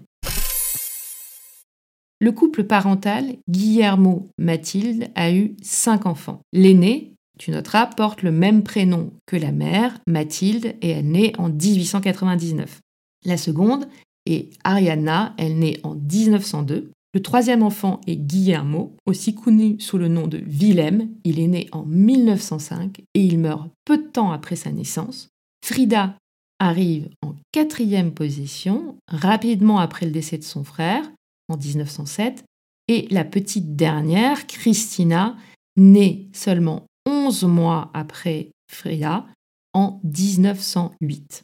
Le 2.21 2.33
couple 2.33 2.64
parental, 2.64 3.37
Guillermo-Mathilde, 3.49 5.11
a 5.14 5.33
eu 5.33 5.56
cinq 5.62 6.06
enfants. 6.06 6.40
L'aîné, 6.52 7.14
tu 7.38 7.52
noteras, 7.52 7.87
porte 7.87 8.23
le 8.23 8.33
même 8.33 8.64
prénom 8.64 9.12
que 9.26 9.37
la 9.37 9.52
mère, 9.52 10.00
Mathilde, 10.09 10.75
et 10.83 10.90
elle 10.90 11.12
naît 11.12 11.33
en 11.38 11.49
1899. 11.49 12.80
La 13.25 13.37
seconde 13.37 13.87
est 14.26 14.50
Ariana, 14.64 15.35
elle 15.38 15.61
naît 15.61 15.78
en 15.85 15.94
1902. 15.94 16.90
Le 17.14 17.23
troisième 17.23 17.62
enfant 17.62 18.00
est 18.09 18.16
Guillermo, 18.16 18.97
aussi 19.06 19.37
connu 19.37 19.78
sous 19.78 19.99
le 19.99 20.09
nom 20.09 20.26
de 20.26 20.38
Willem. 20.38 21.11
Il 21.23 21.38
est 21.38 21.47
né 21.47 21.68
en 21.71 21.85
1905 21.85 23.02
et 23.14 23.25
il 23.25 23.38
meurt 23.38 23.71
peu 23.85 23.99
de 23.99 24.09
temps 24.09 24.33
après 24.33 24.56
sa 24.56 24.73
naissance. 24.73 25.28
Frida 25.64 26.16
arrive 26.59 27.09
en 27.23 27.37
quatrième 27.52 28.12
position, 28.12 28.97
rapidement 29.06 29.78
après 29.78 30.06
le 30.06 30.12
décès 30.12 30.38
de 30.38 30.42
son 30.42 30.64
frère, 30.64 31.09
en 31.49 31.56
1907. 31.56 32.42
Et 32.88 33.06
la 33.12 33.25
petite 33.25 33.76
dernière, 33.76 34.49
Christina, 34.49 35.37
née 35.76 36.28
seulement 36.33 36.85
11 37.06 37.44
mois 37.44 37.92
après 37.94 38.50
Frida, 38.68 39.25
en 39.73 40.00
1908. 40.02 41.42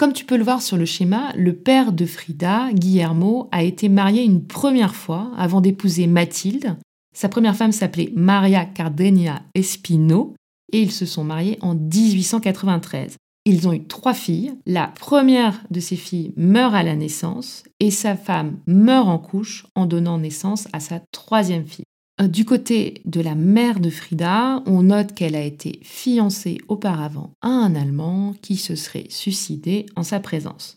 Comme 0.00 0.14
tu 0.14 0.24
peux 0.24 0.38
le 0.38 0.44
voir 0.44 0.62
sur 0.62 0.78
le 0.78 0.86
schéma, 0.86 1.30
le 1.36 1.54
père 1.54 1.92
de 1.92 2.06
Frida, 2.06 2.72
Guillermo, 2.72 3.50
a 3.52 3.62
été 3.62 3.90
marié 3.90 4.22
une 4.24 4.46
première 4.46 4.94
fois 4.94 5.30
avant 5.36 5.60
d'épouser 5.60 6.06
Mathilde. 6.06 6.78
Sa 7.14 7.28
première 7.28 7.54
femme 7.54 7.70
s'appelait 7.70 8.10
Maria 8.16 8.64
Cardenia 8.64 9.42
Espino 9.54 10.34
et 10.72 10.80
ils 10.80 10.90
se 10.90 11.04
sont 11.04 11.22
mariés 11.22 11.58
en 11.60 11.74
1893. 11.74 13.16
Ils 13.44 13.68
ont 13.68 13.74
eu 13.74 13.84
trois 13.84 14.14
filles. 14.14 14.54
La 14.64 14.86
première 14.86 15.60
de 15.70 15.80
ces 15.80 15.96
filles 15.96 16.32
meurt 16.34 16.74
à 16.74 16.82
la 16.82 16.96
naissance 16.96 17.62
et 17.78 17.90
sa 17.90 18.16
femme 18.16 18.56
meurt 18.66 19.06
en 19.06 19.18
couche 19.18 19.66
en 19.74 19.84
donnant 19.84 20.16
naissance 20.16 20.66
à 20.72 20.80
sa 20.80 21.00
troisième 21.12 21.66
fille. 21.66 21.84
Euh, 22.20 22.28
du 22.28 22.44
côté 22.44 23.02
de 23.04 23.20
la 23.20 23.34
mère 23.34 23.80
de 23.80 23.90
Frida, 23.90 24.62
on 24.66 24.82
note 24.82 25.14
qu'elle 25.14 25.34
a 25.34 25.44
été 25.44 25.80
fiancée 25.82 26.58
auparavant 26.68 27.32
à 27.40 27.48
un 27.48 27.74
Allemand 27.74 28.34
qui 28.42 28.56
se 28.56 28.74
serait 28.74 29.06
suicidé 29.08 29.86
en 29.96 30.02
sa 30.02 30.20
présence. 30.20 30.76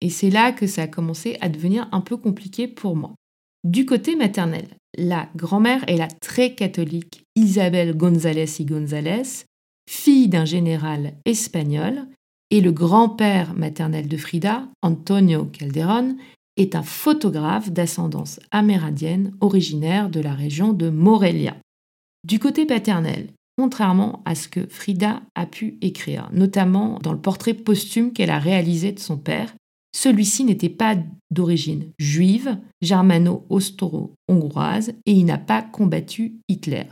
Et 0.00 0.08
c'est 0.08 0.30
là 0.30 0.52
que 0.52 0.66
ça 0.66 0.82
a 0.82 0.86
commencé 0.86 1.36
à 1.40 1.50
devenir 1.50 1.88
un 1.92 2.00
peu 2.00 2.16
compliqué 2.16 2.68
pour 2.68 2.96
moi. 2.96 3.14
Du 3.64 3.84
côté 3.84 4.16
maternel, 4.16 4.66
la 4.96 5.28
grand-mère 5.36 5.84
est 5.86 5.98
la 5.98 6.08
très 6.08 6.54
catholique 6.54 7.24
Isabelle 7.36 7.94
González 7.94 8.60
y 8.60 8.64
González, 8.64 9.44
fille 9.88 10.28
d'un 10.28 10.46
général 10.46 11.14
espagnol, 11.26 12.06
et 12.50 12.62
le 12.62 12.72
grand-père 12.72 13.54
maternel 13.54 14.08
de 14.08 14.16
Frida, 14.16 14.66
Antonio 14.82 15.44
Calderón, 15.44 16.16
est 16.56 16.74
un 16.74 16.82
photographe 16.82 17.70
d'ascendance 17.70 18.40
amérindienne 18.50 19.32
originaire 19.40 20.10
de 20.10 20.20
la 20.20 20.34
région 20.34 20.72
de 20.72 20.90
Morelia. 20.90 21.56
Du 22.26 22.38
côté 22.38 22.66
paternel, 22.66 23.28
contrairement 23.56 24.22
à 24.24 24.34
ce 24.34 24.48
que 24.48 24.66
Frida 24.68 25.22
a 25.34 25.46
pu 25.46 25.78
écrire, 25.80 26.28
notamment 26.32 26.98
dans 27.02 27.12
le 27.12 27.20
portrait 27.20 27.54
posthume 27.54 28.12
qu'elle 28.12 28.30
a 28.30 28.38
réalisé 28.38 28.92
de 28.92 28.98
son 28.98 29.16
père, 29.16 29.54
celui-ci 29.92 30.44
n'était 30.44 30.68
pas 30.68 30.96
d'origine 31.30 31.90
juive, 31.98 32.58
germano-austro-hongroise, 32.80 34.90
et 35.06 35.12
il 35.12 35.24
n'a 35.24 35.38
pas 35.38 35.62
combattu 35.62 36.36
Hitler. 36.48 36.84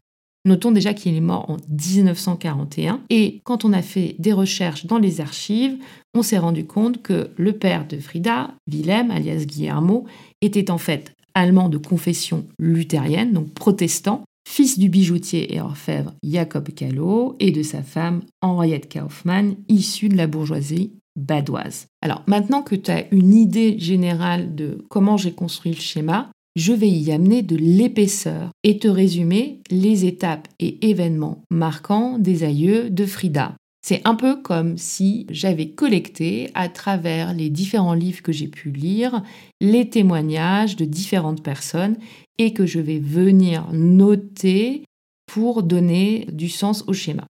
Notons 0.45 0.71
déjà 0.71 0.95
qu'il 0.95 1.15
est 1.15 1.21
mort 1.21 1.51
en 1.51 1.57
1941 1.69 3.01
et 3.11 3.41
quand 3.45 3.65
on 3.65 3.73
a 3.73 3.83
fait 3.83 4.15
des 4.19 4.33
recherches 4.33 4.87
dans 4.87 4.99
les 4.99 5.21
archives, 5.21 5.77
on 6.15 6.23
s'est 6.23 6.39
rendu 6.39 6.65
compte 6.65 7.03
que 7.03 7.31
le 7.37 7.53
père 7.53 7.87
de 7.87 7.99
Frida, 7.99 8.55
Wilhelm, 8.71 9.11
alias 9.11 9.45
Guillermo, 9.45 10.07
était 10.41 10.71
en 10.71 10.79
fait 10.79 11.13
allemand 11.35 11.69
de 11.69 11.79
confession 11.79 12.47
luthérienne, 12.59 13.33
donc 13.33 13.53
protestant, 13.53 14.23
fils 14.49 14.79
du 14.79 14.89
bijoutier 14.89 15.55
et 15.55 15.61
orfèvre 15.61 16.15
Jacob 16.25 16.69
Callot 16.71 17.37
et 17.39 17.53
de 17.53 17.63
sa 17.63 17.83
femme 17.83 18.23
Henriette 18.41 18.93
Kaufmann, 18.93 19.57
issue 19.69 20.09
de 20.09 20.17
la 20.17 20.27
bourgeoisie 20.27 20.93
badoise. 21.17 21.87
Alors 22.01 22.23
maintenant 22.27 22.63
que 22.63 22.75
tu 22.75 22.91
as 22.91 23.13
une 23.13 23.35
idée 23.35 23.79
générale 23.79 24.55
de 24.55 24.85
comment 24.89 25.17
j'ai 25.17 25.33
construit 25.33 25.73
le 25.73 25.81
schéma, 25.81 26.31
je 26.59 26.73
vais 26.73 26.89
y 26.89 27.13
amener 27.13 27.43
de 27.43 27.55
l'épaisseur 27.55 28.51
et 28.65 28.79
te 28.79 28.89
résumer 28.89 29.61
les 29.71 30.07
étapes 30.07 30.49
et 30.59 30.91
événements 30.91 31.43
marquants 31.51 32.19
des 32.19 32.43
aïeux 32.43 32.91
de 32.91 33.07
Frida. 33.07 33.55
C'est 33.81 34.03
un 34.05 34.17
peu 34.17 34.43
comme 34.43 34.77
si 34.77 35.25
j'avais 35.31 35.71
collecté 35.71 36.51
à 36.55 36.69
travers 36.69 37.33
les 37.33 37.49
différents 37.49 37.95
livres 37.95 38.23
que 38.23 38.33
j'ai 38.33 38.49
pu 38.49 38.73
lire 38.73 39.23
les 39.61 39.89
témoignages 39.89 40.75
de 40.75 40.85
différentes 40.85 41.45
personnes 41.45 41.97
et 42.39 42.53
que 42.53 42.67
je 42.67 42.81
vais 42.81 42.99
venir 42.99 43.69
noter 43.73 44.83
pour 45.27 45.63
donner 45.63 46.27
du 46.33 46.49
sens 46.49 46.83
au 46.89 46.93
schéma. 46.93 47.25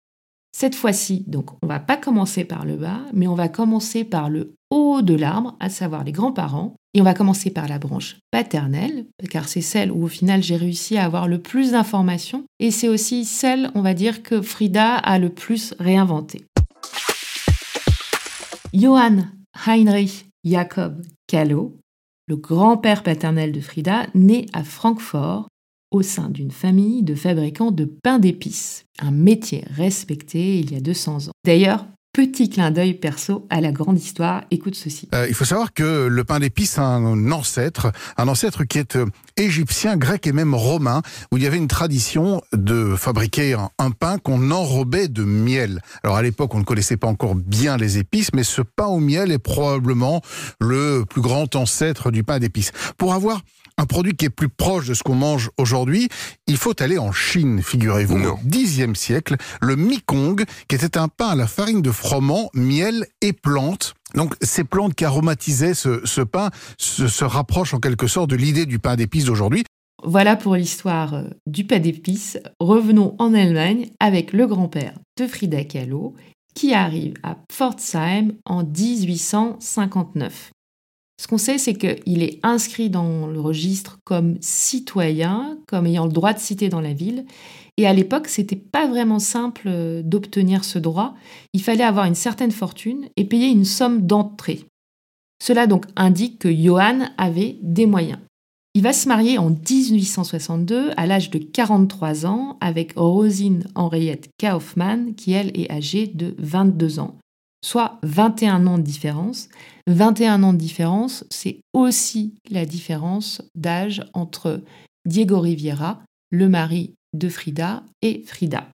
Cette 0.54 0.74
fois-ci, 0.74 1.24
donc, 1.26 1.50
on 1.62 1.66
va 1.66 1.80
pas 1.80 1.96
commencer 1.96 2.44
par 2.44 2.66
le 2.66 2.76
bas, 2.76 3.00
mais 3.14 3.26
on 3.26 3.34
va 3.34 3.48
commencer 3.48 4.04
par 4.04 4.28
le 4.28 4.54
haut 4.74 5.02
de 5.02 5.14
l'arbre, 5.14 5.56
à 5.60 5.68
savoir 5.68 6.02
les 6.04 6.12
grands-parents, 6.12 6.74
et 6.94 7.00
on 7.00 7.04
va 7.04 7.14
commencer 7.14 7.50
par 7.50 7.68
la 7.68 7.78
branche 7.78 8.16
paternelle, 8.30 9.06
car 9.30 9.48
c'est 9.48 9.60
celle 9.60 9.90
où 9.90 10.04
au 10.04 10.08
final 10.08 10.42
j'ai 10.42 10.56
réussi 10.56 10.96
à 10.96 11.04
avoir 11.04 11.28
le 11.28 11.38
plus 11.38 11.70
d'informations, 11.70 12.44
et 12.58 12.70
c'est 12.70 12.88
aussi 12.88 13.24
celle, 13.24 13.70
on 13.74 13.82
va 13.82 13.94
dire, 13.94 14.22
que 14.22 14.42
Frida 14.42 14.96
a 14.96 15.18
le 15.18 15.30
plus 15.30 15.74
réinventé. 15.78 16.44
Johann 18.72 19.30
Heinrich 19.66 20.26
Jakob 20.44 21.00
Kahlo, 21.28 21.76
le 22.26 22.36
grand-père 22.36 23.02
paternel 23.02 23.52
de 23.52 23.60
Frida, 23.60 24.06
né 24.14 24.46
à 24.52 24.64
Francfort 24.64 25.48
au 25.92 26.02
sein 26.02 26.28
d'une 26.28 26.50
famille 26.50 27.04
de 27.04 27.14
fabricants 27.14 27.70
de 27.70 27.84
pain 27.84 28.18
d'épices, 28.18 28.84
un 28.98 29.12
métier 29.12 29.64
respecté 29.70 30.58
il 30.58 30.72
y 30.72 30.76
a 30.76 30.80
200 30.80 31.28
ans. 31.28 31.32
D'ailleurs, 31.44 31.86
Petit 32.14 32.48
clin 32.48 32.70
d'œil 32.70 32.94
perso 32.94 33.44
à 33.50 33.60
la 33.60 33.72
grande 33.72 33.98
histoire, 33.98 34.44
écoute 34.52 34.76
ceci. 34.76 35.08
Euh, 35.12 35.26
il 35.28 35.34
faut 35.34 35.44
savoir 35.44 35.74
que 35.74 36.06
le 36.06 36.22
pain 36.22 36.38
d'épices 36.38 36.78
a 36.78 36.84
un 36.84 37.32
ancêtre, 37.32 37.90
un 38.16 38.28
ancêtre 38.28 38.62
qui 38.62 38.78
est 38.78 38.94
euh, 38.94 39.06
égyptien, 39.36 39.96
grec 39.96 40.24
et 40.28 40.30
même 40.30 40.54
romain, 40.54 41.02
où 41.32 41.38
il 41.38 41.42
y 41.42 41.46
avait 41.48 41.56
une 41.56 41.66
tradition 41.66 42.40
de 42.52 42.94
fabriquer 42.94 43.56
un, 43.80 43.90
pain 43.90 44.18
qu'on 44.18 44.52
enrobait 44.52 45.08
de 45.08 45.24
miel. 45.24 45.80
Alors 46.04 46.16
à 46.16 46.22
l'époque, 46.22 46.54
on 46.54 46.60
ne 46.60 46.64
connaissait 46.64 46.96
pas 46.96 47.08
encore 47.08 47.34
bien 47.34 47.76
les 47.76 47.98
épices, 47.98 48.28
mais 48.32 48.44
ce 48.44 48.62
pain 48.62 48.86
au 48.86 49.00
miel 49.00 49.32
est 49.32 49.38
probablement 49.40 50.22
le 50.60 51.02
plus 51.10 51.20
grand 51.20 51.56
ancêtre 51.56 52.12
du 52.12 52.22
pain 52.22 52.38
d'épices. 52.38 52.70
Pour 52.96 53.12
avoir 53.12 53.40
un 53.78 53.86
produit 53.86 54.14
qui 54.14 54.26
est 54.26 54.30
plus 54.30 54.48
proche 54.48 54.86
de 54.86 54.94
ce 54.94 55.02
qu'on 55.02 55.14
mange 55.14 55.50
aujourd'hui, 55.58 56.08
il 56.46 56.56
faut 56.56 56.80
aller 56.82 56.98
en 56.98 57.12
Chine, 57.12 57.62
figurez-vous. 57.62 58.24
Au 58.24 58.38
Xe 58.48 58.94
siècle, 58.94 59.36
le 59.60 59.76
Mikong, 59.76 60.44
qui 60.68 60.76
était 60.76 60.96
un 60.98 61.08
pain 61.08 61.28
à 61.28 61.34
la 61.34 61.46
farine 61.46 61.82
de 61.82 61.90
froment, 61.90 62.50
miel 62.54 63.06
et 63.20 63.32
plantes. 63.32 63.94
Donc 64.14 64.34
ces 64.40 64.64
plantes 64.64 64.94
qui 64.94 65.04
aromatisaient 65.04 65.74
ce, 65.74 66.20
pain 66.22 66.50
se, 66.78 67.08
se 67.08 67.24
rapprochent 67.24 67.74
en 67.74 67.80
quelque 67.80 68.06
sorte 68.06 68.30
de 68.30 68.36
l'idée 68.36 68.66
du 68.66 68.78
pain 68.78 68.96
d'épices 68.96 69.24
d'aujourd'hui. 69.24 69.64
Voilà 70.04 70.36
pour 70.36 70.54
l'histoire 70.54 71.14
euh, 71.14 71.24
du 71.46 71.64
pain 71.64 71.78
d'épices. 71.78 72.38
Revenons 72.60 73.16
en 73.18 73.34
Allemagne 73.34 73.88
avec 74.00 74.32
le 74.32 74.46
grand-père 74.46 74.94
de 75.18 75.26
Frida 75.26 75.64
Kahlo 75.64 76.14
qui 76.54 76.72
arrive 76.72 77.14
à 77.22 77.36
Pforzheim 77.48 78.32
en 78.44 78.62
1859. 78.64 80.52
Ce 81.20 81.28
qu'on 81.28 81.38
sait, 81.38 81.58
c'est 81.58 81.74
qu'il 81.74 82.22
est 82.22 82.40
inscrit 82.42 82.90
dans 82.90 83.26
le 83.26 83.40
registre 83.40 83.98
comme 84.04 84.36
citoyen, 84.40 85.58
comme 85.68 85.86
ayant 85.86 86.06
le 86.06 86.12
droit 86.12 86.32
de 86.32 86.40
citer 86.40 86.68
dans 86.68 86.80
la 86.80 86.92
ville. 86.92 87.24
Et 87.76 87.86
à 87.86 87.92
l'époque, 87.92 88.28
c'était 88.28 88.56
pas 88.56 88.86
vraiment 88.86 89.18
simple 89.18 89.64
euh, 89.66 90.02
d'obtenir 90.02 90.64
ce 90.64 90.78
droit. 90.78 91.14
Il 91.52 91.62
fallait 91.62 91.84
avoir 91.84 92.06
une 92.06 92.14
certaine 92.14 92.52
fortune 92.52 93.08
et 93.16 93.24
payer 93.24 93.48
une 93.48 93.64
somme 93.64 94.06
d'entrée. 94.06 94.64
Cela 95.42 95.66
donc 95.66 95.86
indique 95.96 96.38
que 96.38 96.52
Johann 96.52 97.10
avait 97.18 97.58
des 97.62 97.86
moyens. 97.86 98.20
Il 98.74 98.82
va 98.82 98.92
se 98.92 99.08
marier 99.08 99.38
en 99.38 99.50
1862 99.50 100.90
à 100.96 101.06
l'âge 101.06 101.30
de 101.30 101.38
43 101.38 102.26
ans 102.26 102.56
avec 102.60 102.94
Rosine 102.96 103.64
Henriette 103.76 104.30
Kaufmann, 104.40 105.14
qui 105.14 105.32
elle 105.32 105.52
est 105.58 105.70
âgée 105.70 106.08
de 106.08 106.34
22 106.38 106.98
ans 106.98 107.16
soit 107.64 107.98
21 108.02 108.66
ans 108.66 108.76
de 108.76 108.82
différence. 108.82 109.48
21 109.86 110.42
ans 110.42 110.52
de 110.52 110.58
différence, 110.58 111.24
c'est 111.30 111.60
aussi 111.72 112.34
la 112.50 112.64
différence 112.64 113.42
d'âge 113.54 114.02
entre 114.14 114.62
Diego 115.04 115.40
Riviera, 115.40 116.02
le 116.30 116.48
mari 116.48 116.94
de 117.12 117.28
Frida, 117.28 117.84
et 118.02 118.22
Frida. 118.26 118.66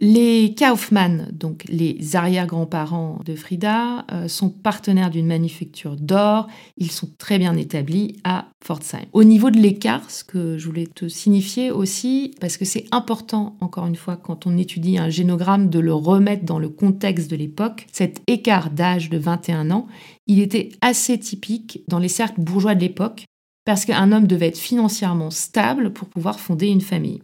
Les 0.00 0.56
Kaufmann, 0.58 1.28
donc 1.32 1.62
les 1.68 2.16
arrière-grands-parents 2.16 3.20
de 3.24 3.36
Frida, 3.36 4.04
euh, 4.10 4.26
sont 4.26 4.50
partenaires 4.50 5.10
d'une 5.10 5.26
manufacture 5.26 5.94
d'or. 5.96 6.48
Ils 6.76 6.90
sont 6.90 7.08
très 7.16 7.38
bien 7.38 7.56
établis 7.56 8.16
à 8.24 8.48
Pforzheim. 8.60 9.04
Au 9.12 9.22
niveau 9.22 9.50
de 9.50 9.58
l'écart, 9.58 10.10
ce 10.10 10.24
que 10.24 10.58
je 10.58 10.66
voulais 10.66 10.88
te 10.88 11.06
signifier 11.06 11.70
aussi, 11.70 12.34
parce 12.40 12.56
que 12.56 12.64
c'est 12.64 12.86
important, 12.90 13.56
encore 13.60 13.86
une 13.86 13.94
fois, 13.94 14.16
quand 14.16 14.48
on 14.48 14.58
étudie 14.58 14.98
un 14.98 15.10
génogramme, 15.10 15.70
de 15.70 15.78
le 15.78 15.94
remettre 15.94 16.44
dans 16.44 16.58
le 16.58 16.70
contexte 16.70 17.30
de 17.30 17.36
l'époque, 17.36 17.86
cet 17.92 18.20
écart 18.26 18.70
d'âge 18.70 19.10
de 19.10 19.18
21 19.18 19.70
ans, 19.70 19.86
il 20.26 20.40
était 20.40 20.70
assez 20.80 21.20
typique 21.20 21.84
dans 21.86 22.00
les 22.00 22.08
cercles 22.08 22.40
bourgeois 22.40 22.74
de 22.74 22.80
l'époque, 22.80 23.26
parce 23.64 23.84
qu'un 23.84 24.10
homme 24.10 24.26
devait 24.26 24.48
être 24.48 24.58
financièrement 24.58 25.30
stable 25.30 25.92
pour 25.92 26.08
pouvoir 26.08 26.40
fonder 26.40 26.66
une 26.66 26.80
famille. 26.80 27.20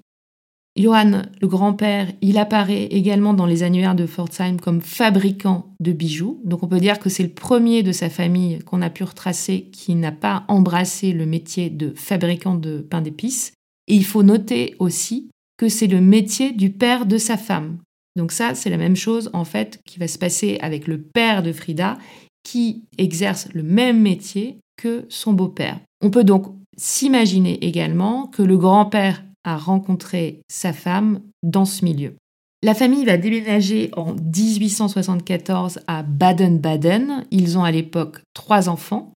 Johann, 0.77 1.31
le 1.41 1.49
grand-père, 1.49 2.13
il 2.23 2.39
apparaît 2.39 2.85
également 2.85 3.35
dans 3.35 3.47
les 3.47 3.63
annuaires 3.63 3.97
de 3.97 4.07
Pforzheim 4.07 4.59
comme 4.59 4.81
fabricant 4.81 5.75
de 5.81 5.93
bijoux. 5.93 6.41
Donc 6.45 6.63
on 6.63 6.69
peut 6.69 6.81
dire 6.81 7.01
que 7.01 7.11
c'est 7.11 7.25
le 7.25 7.31
premier 7.31 7.83
de 7.83 7.93
sa 7.93 8.09
famille 8.09 8.61
qu'on 8.61 8.83
a 8.83 8.91
pu 8.91 9.03
retracer 9.03 9.69
qui 9.73 9.95
n'a 9.95 10.13
pas 10.13 10.45
embrassé 10.49 11.13
le 11.13 11.27
métier 11.27 11.71
de 11.71 11.93
fabricant 11.97 12.55
de 12.55 12.79
pain 12.79 13.01
d'épices. 13.01 13.53
Et 13.89 13.95
il 13.95 14.05
faut 14.05 14.23
noter 14.23 14.77
aussi 14.79 15.29
que 15.59 15.69
c'est 15.69 15.89
le 15.89 16.01
métier 16.01 16.53
du 16.53 16.71
père 16.71 17.05
de 17.05 17.19
sa 17.19 17.37
femme. 17.37 17.79
Donc 18.17 18.33
ça, 18.33 18.55
c'est 18.55 18.71
la 18.71 18.77
même 18.77 18.97
chose 18.97 19.29
en 19.33 19.45
fait 19.45 19.81
qui 19.85 19.99
va 19.99 20.09
se 20.09 20.19
passer 20.19 20.59
avec 20.61 20.87
le 20.87 21.01
père 21.01 21.43
de 21.43 21.53
Frida 21.53 21.99
qui 22.45 22.85
exerce 22.97 23.49
le 23.53 23.63
même 23.63 24.01
métier 24.01 24.59
que 24.77 25.05
son 25.09 25.33
beau-père. 25.33 25.81
On 26.01 26.11
peut 26.11 26.25
donc 26.25 26.47
s'imaginer 26.77 27.63
également 27.65 28.29
que 28.29 28.43
le 28.43 28.57
grand-père 28.57 29.23
a 29.45 29.57
rencontré 29.57 30.43
sa 30.49 30.73
femme 30.73 31.21
dans 31.43 31.65
ce 31.65 31.85
milieu. 31.85 32.15
La 32.63 32.75
famille 32.75 33.07
va 33.07 33.17
déménager 33.17 33.91
en 33.97 34.15
1874 34.15 35.81
à 35.87 36.03
Baden-Baden. 36.03 37.25
Ils 37.31 37.57
ont 37.57 37.65
à 37.65 37.71
l'époque 37.71 38.21
trois 38.35 38.69
enfants, 38.69 39.15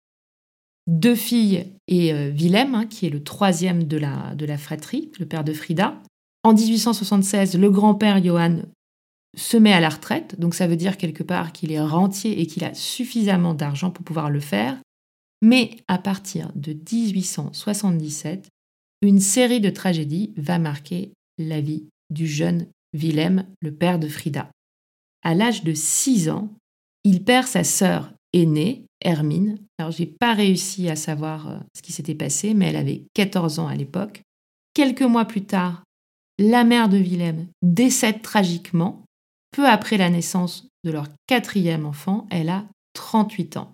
deux 0.87 1.15
filles 1.15 1.65
et 1.87 2.13
euh, 2.13 2.29
Willem, 2.29 2.75
hein, 2.75 2.85
qui 2.85 3.07
est 3.07 3.09
le 3.09 3.23
troisième 3.23 3.85
de 3.85 3.97
la, 3.97 4.35
de 4.35 4.45
la 4.45 4.57
fratrie, 4.57 5.11
le 5.19 5.25
père 5.25 5.43
de 5.43 5.53
Frida. 5.53 5.95
En 6.43 6.53
1876, 6.53 7.57
le 7.57 7.69
grand-père 7.71 8.23
Johann 8.23 8.65
se 9.35 9.57
met 9.57 9.73
à 9.73 9.79
la 9.79 9.89
retraite, 9.89 10.39
donc 10.39 10.53
ça 10.53 10.67
veut 10.67 10.75
dire 10.75 10.97
quelque 10.97 11.23
part 11.23 11.51
qu'il 11.51 11.71
est 11.71 11.81
rentier 11.81 12.41
et 12.41 12.47
qu'il 12.47 12.63
a 12.63 12.73
suffisamment 12.73 13.53
d'argent 13.53 13.89
pour 13.89 14.03
pouvoir 14.03 14.29
le 14.29 14.39
faire. 14.39 14.77
Mais 15.41 15.77
à 15.87 15.97
partir 15.97 16.51
de 16.55 16.73
1877, 16.73 18.49
une 19.01 19.19
série 19.19 19.61
de 19.61 19.69
tragédies 19.69 20.33
va 20.37 20.59
marquer 20.59 21.11
la 21.37 21.59
vie 21.61 21.87
du 22.09 22.27
jeune 22.27 22.67
Willem, 22.93 23.45
le 23.61 23.73
père 23.73 23.99
de 23.99 24.07
Frida. 24.07 24.51
À 25.23 25.33
l'âge 25.33 25.63
de 25.63 25.73
6 25.73 26.29
ans, 26.29 26.49
il 27.03 27.23
perd 27.23 27.47
sa 27.47 27.63
sœur 27.63 28.13
aînée, 28.33 28.85
Hermine. 29.01 29.57
Alors, 29.79 29.91
j'ai 29.91 30.05
pas 30.05 30.33
réussi 30.33 30.89
à 30.89 30.95
savoir 30.95 31.47
euh, 31.47 31.57
ce 31.75 31.81
qui 31.81 31.91
s'était 31.91 32.15
passé, 32.15 32.53
mais 32.53 32.67
elle 32.67 32.75
avait 32.75 33.03
14 33.15 33.59
ans 33.59 33.67
à 33.67 33.75
l'époque. 33.75 34.21
Quelques 34.73 35.01
mois 35.01 35.25
plus 35.25 35.43
tard, 35.43 35.83
la 36.37 36.63
mère 36.63 36.89
de 36.89 36.97
Willem 36.97 37.47
décède 37.61 38.21
tragiquement. 38.21 39.03
Peu 39.51 39.67
après 39.67 39.97
la 39.97 40.09
naissance 40.09 40.67
de 40.83 40.91
leur 40.91 41.07
quatrième 41.27 41.85
enfant, 41.85 42.27
elle 42.29 42.49
a 42.49 42.65
38 42.93 43.57
ans. 43.57 43.71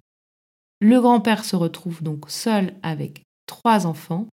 Le 0.80 1.00
grand-père 1.02 1.44
se 1.44 1.56
retrouve 1.56 2.02
donc 2.02 2.30
seul 2.30 2.74
avec 2.84 3.24
trois 3.46 3.86
enfants 3.86 4.28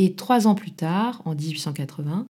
et 0.00 0.14
trois 0.14 0.46
ans 0.46 0.54
plus 0.54 0.70
tard, 0.70 1.20
en 1.26 1.34
1880, 1.34 2.24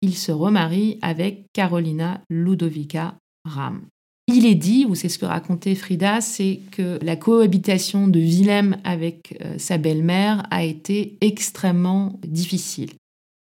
il 0.00 0.16
se 0.16 0.32
remarie 0.32 0.98
avec 1.02 1.44
Carolina 1.52 2.22
Ludovica 2.30 3.14
Ram. 3.44 3.82
Il 4.26 4.46
est 4.46 4.54
dit, 4.54 4.86
ou 4.88 4.94
c'est 4.94 5.10
ce 5.10 5.18
que 5.18 5.26
racontait 5.26 5.74
Frida, 5.74 6.22
c'est 6.22 6.60
que 6.70 6.98
la 7.02 7.16
cohabitation 7.16 8.08
de 8.08 8.18
Willem 8.18 8.78
avec 8.84 9.36
euh, 9.44 9.58
sa 9.58 9.76
belle-mère 9.76 10.46
a 10.50 10.64
été 10.64 11.18
extrêmement 11.20 12.18
difficile. 12.26 12.92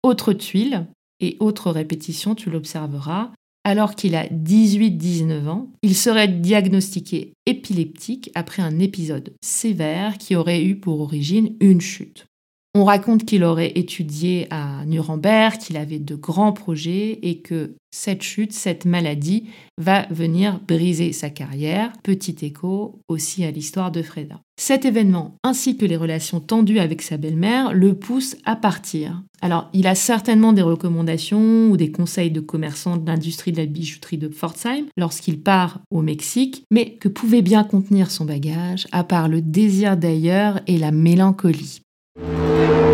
Autre 0.03 0.33
tuile 0.33 0.87
et 1.21 1.37
autre 1.39 1.71
répétition, 1.71 2.35
tu 2.35 2.49
l'observeras, 2.49 3.31
alors 3.65 3.95
qu'il 3.95 4.15
a 4.15 4.27
18-19 4.27 5.49
ans, 5.49 5.69
il 5.83 5.95
serait 5.95 6.29
diagnostiqué 6.29 7.35
épileptique 7.45 8.31
après 8.35 8.63
un 8.63 8.79
épisode 8.79 9.35
sévère 9.43 10.17
qui 10.17 10.35
aurait 10.35 10.65
eu 10.65 10.77
pour 10.77 11.01
origine 11.01 11.57
une 11.61 11.83
chute. 11.83 12.25
On 12.73 12.85
raconte 12.85 13.25
qu'il 13.25 13.43
aurait 13.43 13.73
étudié 13.75 14.47
à 14.51 14.85
Nuremberg, 14.87 15.59
qu'il 15.59 15.77
avait 15.77 15.99
de 15.99 16.15
grands 16.15 16.53
projets 16.53 17.19
et 17.23 17.39
que 17.39 17.75
cette 17.91 18.23
chute, 18.23 18.53
cette 18.53 18.85
maladie 18.85 19.49
va 19.77 20.07
venir 20.11 20.61
briser 20.69 21.13
sa 21.13 21.31
carrière. 21.31 21.93
Petit 22.05 22.37
écho 22.43 23.01
aussi 23.09 23.45
à 23.45 23.51
l'histoire 23.51 23.91
de 23.91 24.03
Freda. 24.03 24.41
Cet 24.57 24.85
événement, 24.85 25.35
ainsi 25.43 25.77
que 25.77 25.85
les 25.85 25.97
relations 25.97 26.39
tendues 26.39 26.79
avec 26.79 27.03
sa 27.03 27.17
belle-mère, 27.17 27.73
le 27.73 27.95
poussent 27.95 28.37
à 28.45 28.55
partir. 28.55 29.21
Alors, 29.43 29.69
il 29.73 29.89
a 29.89 29.97
certainement 29.97 30.53
des 30.53 30.63
recommandations 30.63 31.71
ou 31.71 31.77
des 31.77 31.91
conseils 31.91 32.31
de 32.31 32.41
commerçants 32.41 32.99
de 32.99 33.07
l'industrie 33.07 33.51
de 33.51 33.57
la 33.57 33.67
bijouterie 33.67 34.19
de 34.19 34.29
Pforzheim 34.29 34.85
lorsqu'il 34.97 35.43
part 35.43 35.81
au 35.91 36.03
Mexique, 36.03 36.63
mais 36.71 36.95
que 36.95 37.09
pouvait 37.09 37.43
bien 37.43 37.65
contenir 37.65 38.13
son 38.13 38.27
bagage, 38.27 38.87
à 38.93 39.03
part 39.03 39.29
le 39.29 39.43
désir 39.43 39.97
d'ailleurs 39.97 40.61
et 40.69 40.79
la 40.79 40.93
mélancolie 40.93 41.81
Música 42.17 42.90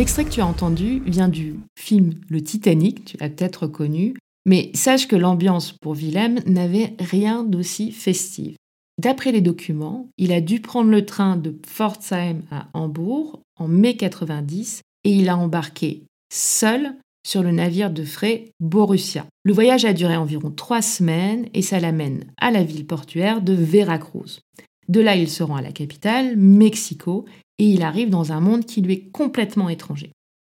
L'extrait 0.00 0.24
que 0.24 0.30
tu 0.30 0.40
as 0.40 0.46
entendu 0.46 1.02
vient 1.04 1.28
du 1.28 1.56
film 1.78 2.14
Le 2.30 2.42
Titanic, 2.42 3.04
tu 3.04 3.18
l'as 3.18 3.28
peut-être 3.28 3.64
reconnu, 3.64 4.14
mais 4.46 4.70
sache 4.72 5.06
que 5.06 5.14
l'ambiance 5.14 5.72
pour 5.72 5.92
Willem 5.92 6.40
n'avait 6.46 6.94
rien 6.98 7.44
d'aussi 7.44 7.92
festive. 7.92 8.54
D'après 8.98 9.30
les 9.30 9.42
documents, 9.42 10.08
il 10.16 10.32
a 10.32 10.40
dû 10.40 10.60
prendre 10.60 10.88
le 10.88 11.04
train 11.04 11.36
de 11.36 11.50
Pforzheim 11.50 12.40
à 12.50 12.68
Hambourg 12.72 13.40
en 13.58 13.68
mai 13.68 13.94
90 13.94 14.80
et 15.04 15.12
il 15.12 15.28
a 15.28 15.36
embarqué 15.36 16.04
seul 16.32 16.94
sur 17.22 17.42
le 17.42 17.50
navire 17.50 17.90
de 17.90 18.04
frais 18.04 18.52
Borussia. 18.58 19.26
Le 19.44 19.52
voyage 19.52 19.84
a 19.84 19.92
duré 19.92 20.16
environ 20.16 20.50
trois 20.50 20.80
semaines 20.80 21.44
et 21.52 21.60
ça 21.60 21.78
l'amène 21.78 22.24
à 22.38 22.50
la 22.50 22.64
ville 22.64 22.86
portuaire 22.86 23.42
de 23.42 23.52
Veracruz. 23.52 24.40
De 24.88 25.00
là, 25.00 25.14
il 25.14 25.28
se 25.28 25.42
rend 25.42 25.56
à 25.56 25.62
la 25.62 25.72
capitale, 25.72 26.36
Mexico, 26.36 27.26
et 27.60 27.64
il 27.64 27.82
arrive 27.82 28.08
dans 28.08 28.32
un 28.32 28.40
monde 28.40 28.64
qui 28.64 28.80
lui 28.80 28.94
est 28.94 29.10
complètement 29.10 29.68
étranger. 29.68 30.12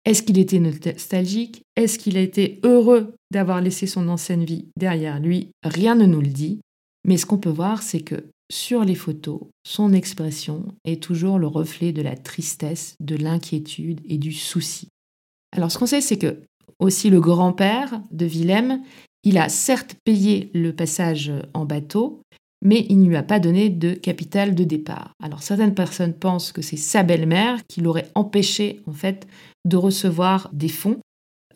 Est-ce 0.05 0.23
qu'il 0.23 0.39
était 0.39 0.61
nostalgique? 0.61 1.63
Est-ce 1.75 1.99
qu'il 1.99 2.17
a 2.17 2.21
été 2.21 2.61
heureux 2.63 3.17
d'avoir 3.33 3.61
laissé 3.61 3.89
son 3.89 4.09
ancienne 4.09 4.45
vie 4.45 4.69
derrière 4.77 5.19
lui? 5.19 5.51
Rien 5.65 5.97
ne 5.97 6.07
nous 6.07 6.21
le 6.21 6.29
dit. 6.29 6.61
Mais 7.05 7.17
ce 7.17 7.27
qu'on 7.27 7.39
peut 7.39 7.51
voir, 7.51 7.83
c'est 7.83 8.03
que 8.03 8.27
sur 8.53 8.85
les 8.85 8.95
photos, 8.95 9.41
son 9.67 9.93
expression 9.93 10.65
est 10.85 11.03
toujours 11.03 11.41
le 11.41 11.49
reflet 11.49 11.91
de 11.91 12.03
la 12.03 12.17
tristesse, 12.17 12.95
de 13.01 13.17
l'inquiétude 13.17 14.01
et 14.09 14.19
du 14.19 14.33
souci. 14.33 14.87
Alors 15.51 15.73
ce 15.73 15.79
qu'on 15.79 15.87
sait, 15.87 16.01
c'est 16.01 16.19
que 16.19 16.43
aussi 16.79 17.11
le 17.11 17.21
grand-père 17.21 18.01
de 18.13 18.27
Willem, 18.27 18.81
il 19.25 19.39
a 19.39 19.49
certes 19.49 19.97
payé 20.05 20.51
le 20.55 20.73
passage 20.73 21.33
en 21.53 21.65
bateau, 21.65 22.23
mais 22.63 22.87
il 22.89 23.01
ne 23.01 23.09
lui 23.09 23.17
a 23.17 23.23
pas 23.23 23.41
donné 23.41 23.69
de 23.69 23.93
capital 23.93 24.55
de 24.55 24.65
départ. 24.65 25.13
Alors 25.23 25.43
certaines 25.43 25.75
personnes 25.75 26.15
pensent 26.15 26.53
que 26.53 26.63
c'est 26.63 26.77
sa 26.77 27.03
belle-mère 27.03 27.59
qui 27.69 27.81
l'aurait 27.81 28.11
empêché 28.15 28.81
en 28.87 28.93
fait 28.93 29.27
de 29.67 29.77
recevoir 29.77 30.49
des 30.53 30.69
fonds. 30.69 31.01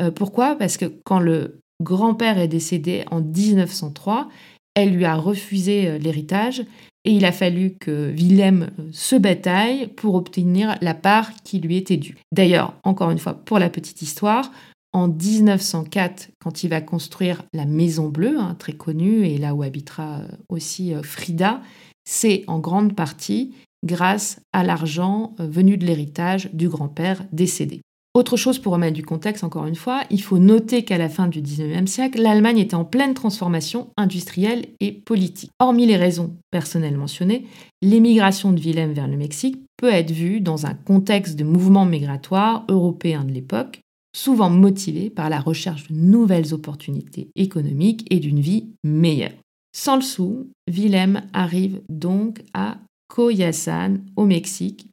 Euh, 0.02 0.10
pourquoi? 0.10 0.56
Parce 0.56 0.76
que 0.76 0.92
quand 1.04 1.20
le 1.20 1.60
grand-père 1.82 2.38
est 2.38 2.48
décédé 2.48 3.04
en 3.10 3.20
1903, 3.20 4.28
elle 4.74 4.94
lui 4.94 5.04
a 5.04 5.14
refusé 5.14 5.88
euh, 5.88 5.98
l'héritage 5.98 6.64
et 7.04 7.12
il 7.12 7.24
a 7.24 7.32
fallu 7.32 7.76
que 7.78 8.10
Willem 8.10 8.70
euh, 8.78 8.88
se 8.92 9.16
bataille 9.16 9.86
pour 9.88 10.16
obtenir 10.16 10.76
la 10.80 10.94
part 10.94 11.32
qui 11.44 11.60
lui 11.60 11.76
était 11.76 11.96
due. 11.96 12.16
D'ailleurs, 12.32 12.74
encore 12.82 13.10
une 13.10 13.18
fois, 13.18 13.34
pour 13.34 13.58
la 13.58 13.70
petite 13.70 14.02
histoire, 14.02 14.50
en 14.96 15.08
1904, 15.08 16.30
quand 16.40 16.64
il 16.64 16.70
va 16.70 16.80
construire 16.80 17.42
la 17.52 17.66
Maison 17.66 18.08
Bleue, 18.08 18.38
hein, 18.40 18.56
très 18.58 18.72
connue, 18.72 19.26
et 19.26 19.36
là 19.36 19.54
où 19.54 19.62
habitera 19.62 20.20
euh, 20.20 20.28
aussi 20.48 20.94
euh, 20.94 21.02
Frida, 21.02 21.60
c'est 22.06 22.44
en 22.46 22.60
grande 22.60 22.96
partie 22.96 23.52
grâce 23.84 24.40
à 24.54 24.64
l'argent 24.64 25.34
euh, 25.38 25.46
venu 25.46 25.76
de 25.76 25.84
l'héritage 25.84 26.48
du 26.54 26.70
grand-père 26.70 27.26
décédé. 27.30 27.82
Autre 28.14 28.38
chose 28.38 28.58
pour 28.58 28.72
remettre 28.72 28.94
du 28.94 29.04
contexte, 29.04 29.44
encore 29.44 29.66
une 29.66 29.74
fois, 29.74 30.00
il 30.08 30.22
faut 30.22 30.38
noter 30.38 30.82
qu'à 30.82 30.96
la 30.96 31.10
fin 31.10 31.28
du 31.28 31.42
19e 31.42 31.86
siècle, 31.86 32.22
l'Allemagne 32.22 32.56
était 32.56 32.74
en 32.74 32.86
pleine 32.86 33.12
transformation 33.12 33.88
industrielle 33.98 34.64
et 34.80 34.92
politique. 34.92 35.50
Hormis 35.58 35.84
les 35.84 35.98
raisons 35.98 36.34
personnelles 36.50 36.96
mentionnées, 36.96 37.44
l'émigration 37.82 38.52
de 38.52 38.60
Willem 38.60 38.94
vers 38.94 39.08
le 39.08 39.18
Mexique 39.18 39.58
peut 39.76 39.92
être 39.92 40.10
vue 40.10 40.40
dans 40.40 40.64
un 40.64 40.72
contexte 40.72 41.36
de 41.36 41.44
mouvements 41.44 41.84
migratoires 41.84 42.64
européens 42.70 43.24
de 43.24 43.32
l'époque, 43.32 43.82
souvent 44.16 44.48
motivés 44.48 45.10
par 45.10 45.28
la 45.28 45.40
recherche 45.40 45.88
de 45.88 45.94
nouvelles 45.94 46.54
opportunités 46.54 47.28
économiques 47.36 48.06
et 48.10 48.18
d'une 48.18 48.40
vie 48.40 48.70
meilleure. 48.82 49.34
Sans 49.76 49.96
le 49.96 50.02
sou, 50.02 50.50
Willem 50.66 51.22
arrive 51.34 51.82
donc 51.90 52.42
à 52.54 52.78
Coyasan, 53.08 53.98
au 54.16 54.24
Mexique, 54.24 54.88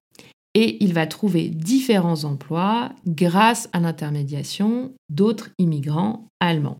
et 0.56 0.84
il 0.84 0.94
va 0.94 1.08
trouver 1.08 1.48
différents 1.48 2.26
emplois 2.26 2.92
grâce 3.08 3.70
à 3.72 3.80
l'intermédiation 3.80 4.92
d'autres 5.10 5.52
immigrants 5.58 6.28
allemands. 6.42 6.78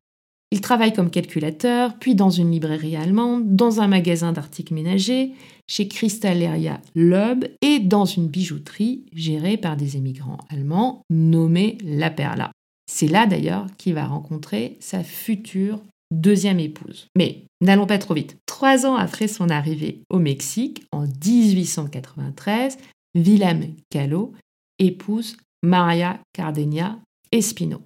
Il 0.52 0.60
travaille 0.62 0.94
comme 0.94 1.10
calculateur, 1.10 1.98
puis 1.98 2.14
dans 2.14 2.30
une 2.30 2.52
librairie 2.52 2.98
allemande, 2.98 3.56
dans 3.56 3.80
un 3.80 3.88
magasin 3.88 4.34
d'articles 4.34 4.74
ménagers, 4.74 5.32
chez 5.68 5.88
Cristalleria 5.88 6.82
Loeb 6.96 7.46
et 7.62 7.80
dans 7.80 8.06
une 8.06 8.28
bijouterie 8.28 9.06
gérée 9.14 9.58
par 9.58 9.78
des 9.78 9.98
émigrants 9.98 10.40
allemands 10.50 11.04
nommée 11.10 11.78
La 11.84 12.10
Perla. 12.10 12.52
C'est 12.92 13.08
là 13.08 13.26
d'ailleurs 13.26 13.68
qu'il 13.78 13.94
va 13.94 14.06
rencontrer 14.06 14.78
sa 14.80 15.04
future 15.04 15.80
deuxième 16.12 16.60
épouse. 16.60 17.08
Mais 17.16 17.44
n'allons 17.62 17.88
pas 17.88 17.98
trop 17.98 18.14
vite. 18.14 18.38
Trois 18.46 18.86
ans 18.86 18.96
après 18.96 19.28
son 19.28 19.50
arrivée 19.50 20.02
au 20.10 20.20
Mexique, 20.20 20.84
en 20.92 21.06
1893, 21.06 22.78
Willem 23.16 23.74
Callot 23.90 24.34
épouse 24.80 25.38
Maria 25.64 26.20
Cardenia 26.34 27.00
Espino. 27.32 27.82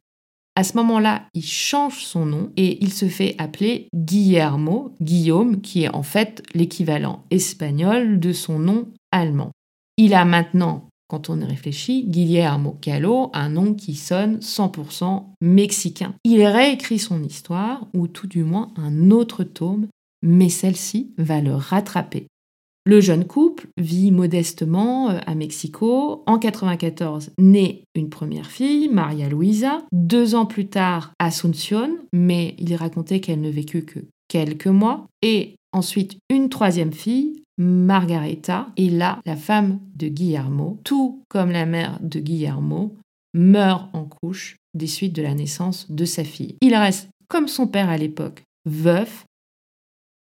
À 0.58 0.64
ce 0.64 0.76
moment-là, 0.78 1.28
il 1.36 1.46
change 1.46 2.04
son 2.04 2.26
nom 2.26 2.52
et 2.58 2.84
il 2.84 2.92
se 2.92 3.08
fait 3.08 3.36
appeler 3.38 3.90
Guillermo, 3.94 4.96
Guillaume, 5.00 5.62
qui 5.62 5.84
est 5.84 5.94
en 5.94 6.02
fait 6.02 6.42
l'équivalent 6.56 7.24
espagnol 7.30 8.20
de 8.20 8.34
son 8.34 8.58
nom 8.58 8.88
allemand. 9.12 9.52
Il 9.98 10.16
a 10.16 10.26
maintenant, 10.26 10.90
quand 11.10 11.30
on 11.30 11.40
y 11.40 11.46
réfléchit, 11.46 12.06
Guillermo 12.08 12.76
Calo, 12.82 13.30
un 13.36 13.50
nom 13.50 13.76
qui 13.76 13.94
sonne 13.94 14.38
100% 14.38 15.26
mexicain. 15.42 16.16
Il 16.24 16.44
réécrit 16.44 16.98
son 16.98 17.22
histoire, 17.22 17.86
ou 17.94 18.08
tout 18.08 18.26
du 18.26 18.44
moins 18.44 18.72
un 18.78 19.12
autre 19.12 19.44
tome, 19.44 19.86
mais 20.24 20.50
celle-ci 20.50 21.14
va 21.20 21.40
le 21.40 21.54
rattraper. 21.54 22.26
Le 22.88 23.02
jeune 23.02 23.26
couple 23.26 23.68
vit 23.76 24.14
modestement 24.14 25.10
euh, 25.10 25.20
à 25.26 25.36
Mexico. 25.36 26.24
En 26.26 26.40
94, 26.40 27.32
naît 27.38 27.84
une 27.96 28.08
première 28.08 28.46
fille, 28.46 28.88
Maria 28.88 29.28
Luisa. 29.28 29.82
Deux 29.92 30.36
ans 30.36 30.46
plus 30.46 30.68
tard, 30.68 31.12
Asunción, 31.20 31.90
mais 32.14 32.56
il 32.58 32.72
est 32.72 32.78
raconté 32.78 33.20
qu'elle 33.20 33.42
ne 33.42 33.50
vécut 33.50 33.84
que 33.84 34.00
quelques 34.30 34.68
mois. 34.68 35.06
Et 35.22 35.56
ensuite, 35.74 36.16
une 36.30 36.48
troisième 36.48 36.94
fille, 36.94 37.44
Margareta. 37.58 38.70
Et 38.78 38.90
là, 38.90 39.20
la 39.26 39.36
femme 39.36 39.82
de 39.98 40.08
Guillermo, 40.08 40.80
tout 40.86 41.24
comme 41.28 41.52
la 41.52 41.66
mère 41.66 42.00
de 42.00 42.22
Guillermo, 42.22 42.96
meurt 43.34 43.90
en 43.92 44.06
couche 44.06 44.56
des 44.74 44.88
suites 44.88 45.14
de 45.14 45.24
la 45.24 45.34
naissance 45.34 45.92
de 45.92 46.06
sa 46.06 46.24
fille. 46.24 46.56
Il 46.62 46.74
reste, 46.74 47.10
comme 47.28 47.50
son 47.50 47.68
père 47.68 47.90
à 47.90 47.98
l'époque, 47.98 48.44
veuf 48.66 49.26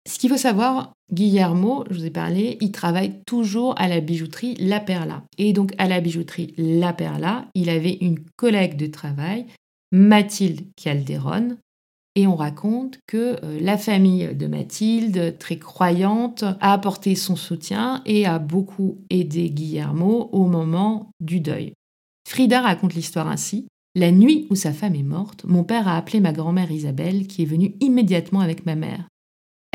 ce 0.08 0.20
qu'il 0.20 0.30
faut 0.30 0.38
savoir, 0.38 0.94
Guillermo, 1.12 1.84
je 1.90 1.96
vous 1.96 2.06
ai 2.06 2.12
parlé, 2.12 2.58
il 2.62 2.72
travaille 2.72 3.22
toujours 3.26 3.74
à 3.80 3.88
la 3.88 4.02
bijouterie 4.02 4.56
La 4.60 4.80
Perla. 4.80 5.24
Et 5.38 5.52
donc 5.52 5.74
à 5.78 5.88
la 5.88 6.00
bijouterie 6.00 6.54
La 6.58 6.94
Perla, 6.94 7.48
il 7.56 7.70
avait 7.70 7.98
une 8.02 8.20
collègue 8.36 8.78
de 8.78 8.88
travail, 8.88 9.46
Mathilde 9.92 10.62
Calderon, 10.76 11.58
et 12.16 12.28
on 12.28 12.36
raconte 12.36 13.00
que 13.08 13.38
euh, 13.44 13.60
la 13.60 13.78
famille 13.78 14.34
de 14.34 14.48
Mathilde, 14.48 15.38
très 15.38 15.60
croyante, 15.60 16.44
a 16.44 16.72
apporté 16.72 17.14
son 17.14 17.36
soutien 17.36 18.02
et 18.06 18.26
a 18.26 18.40
beaucoup 18.40 19.00
aidé 19.10 19.50
Guillermo 19.50 20.30
au 20.32 20.46
moment 20.46 21.10
du 21.20 21.42
deuil. 21.42 21.74
Frida 22.28 22.62
raconte 22.62 22.94
l'histoire 22.94 23.28
ainsi. 23.28 23.68
La 23.96 24.12
nuit 24.12 24.48
où 24.50 24.56
sa 24.56 24.72
femme 24.72 24.96
est 24.96 25.04
morte, 25.04 25.46
mon 25.46 25.64
père 25.64 25.88
a 25.88 25.98
appelé 25.98 26.20
ma 26.20 26.32
grand-mère 26.32 26.72
Isabelle 26.72 27.28
qui 27.28 27.44
est 27.44 27.46
venue 27.46 27.76
immédiatement 27.82 28.40
avec 28.40 28.66
ma 28.66 28.76
mère. 28.76 29.08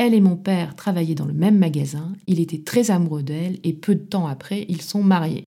Elle 0.03 0.15
et 0.15 0.19
mon 0.19 0.35
père 0.35 0.75
travaillaient 0.75 1.13
dans 1.13 1.27
le 1.27 1.33
même 1.33 1.59
magasin, 1.59 2.11
il 2.25 2.39
était 2.39 2.63
très 2.63 2.89
amoureux 2.89 3.21
d'elle 3.21 3.59
et 3.63 3.71
peu 3.71 3.93
de 3.93 4.03
temps 4.03 4.25
après, 4.25 4.65
ils 4.67 4.81
sont 4.81 5.03
mariés. 5.03 5.43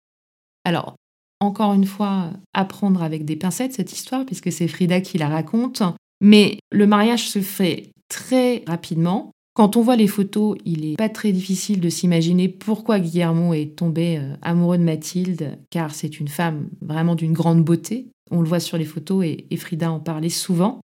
Alors, 0.65 0.95
encore 1.39 1.75
une 1.75 1.85
fois, 1.85 2.31
apprendre 2.55 3.03
avec 3.03 3.27
des 3.27 3.37
pincettes 3.37 3.75
cette 3.75 3.93
histoire, 3.93 4.25
puisque 4.25 4.51
c'est 4.51 4.67
Frida 4.67 5.03
qui 5.03 5.19
la 5.19 5.29
raconte, 5.29 5.83
mais 6.23 6.61
le 6.73 6.87
mariage 6.87 7.29
se 7.29 7.43
fait 7.43 7.91
très 8.09 8.65
rapidement. 8.67 9.33
Quand 9.53 9.77
on 9.77 9.83
voit 9.83 9.97
les 9.97 10.07
photos, 10.07 10.57
il 10.65 10.81
n'est 10.81 10.97
pas 10.97 11.11
très 11.11 11.33
difficile 11.33 11.81
de 11.81 11.91
s'imaginer 11.91 12.49
pourquoi 12.49 13.01
Guillermo 13.01 13.53
est 13.53 13.77
tombé 13.77 14.17
euh, 14.17 14.33
amoureux 14.41 14.79
de 14.79 14.83
Mathilde, 14.83 15.59
car 15.69 15.93
c'est 15.95 16.21
une 16.21 16.29
femme 16.29 16.71
vraiment 16.81 17.17
d'une 17.17 17.35
grande 17.35 17.63
beauté. 17.63 18.07
On 18.31 18.41
le 18.41 18.49
voit 18.49 18.61
sur 18.61 18.79
les 18.79 18.87
photos 18.87 19.27
et 19.27 19.57
Frida 19.59 19.93
en 19.93 20.01
parlait 20.01 20.31
souvent. 20.31 20.81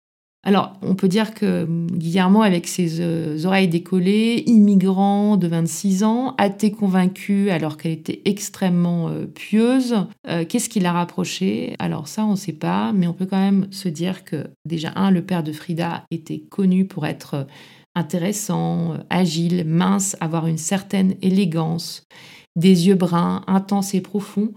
Alors, 0.46 0.74
on 0.82 0.94
peut 0.94 1.08
dire 1.08 1.32
que 1.32 1.66
Guillermo, 1.66 2.42
avec 2.42 2.66
ses 2.66 3.00
euh, 3.00 3.44
oreilles 3.44 3.68
décollées, 3.68 4.42
immigrant 4.46 5.38
de 5.38 5.48
26 5.48 6.04
ans, 6.04 6.34
a 6.36 6.46
été 6.46 6.70
convaincu 6.70 7.48
alors 7.50 7.78
qu'elle 7.78 7.92
était 7.92 8.20
extrêmement 8.26 9.08
euh, 9.08 9.24
pieuse. 9.24 9.96
Euh, 10.28 10.44
qu'est-ce 10.46 10.68
qui 10.68 10.80
l'a 10.80 10.92
rapproché? 10.92 11.74
Alors 11.78 12.08
ça, 12.08 12.26
on 12.26 12.32
ne 12.32 12.36
sait 12.36 12.52
pas, 12.52 12.92
mais 12.92 13.06
on 13.06 13.14
peut 13.14 13.24
quand 13.24 13.40
même 13.40 13.68
se 13.70 13.88
dire 13.88 14.24
que 14.24 14.48
déjà, 14.66 14.92
un, 14.96 15.10
le 15.10 15.22
père 15.22 15.42
de 15.42 15.52
Frida 15.52 16.04
était 16.10 16.40
connu 16.40 16.86
pour 16.86 17.06
être 17.06 17.46
intéressant, 17.94 18.98
agile, 19.08 19.64
mince, 19.66 20.14
avoir 20.20 20.46
une 20.46 20.58
certaine 20.58 21.14
élégance 21.22 22.06
des 22.56 22.86
yeux 22.86 22.94
bruns, 22.94 23.42
intenses 23.46 23.94
et 23.94 24.00
profonds, 24.00 24.52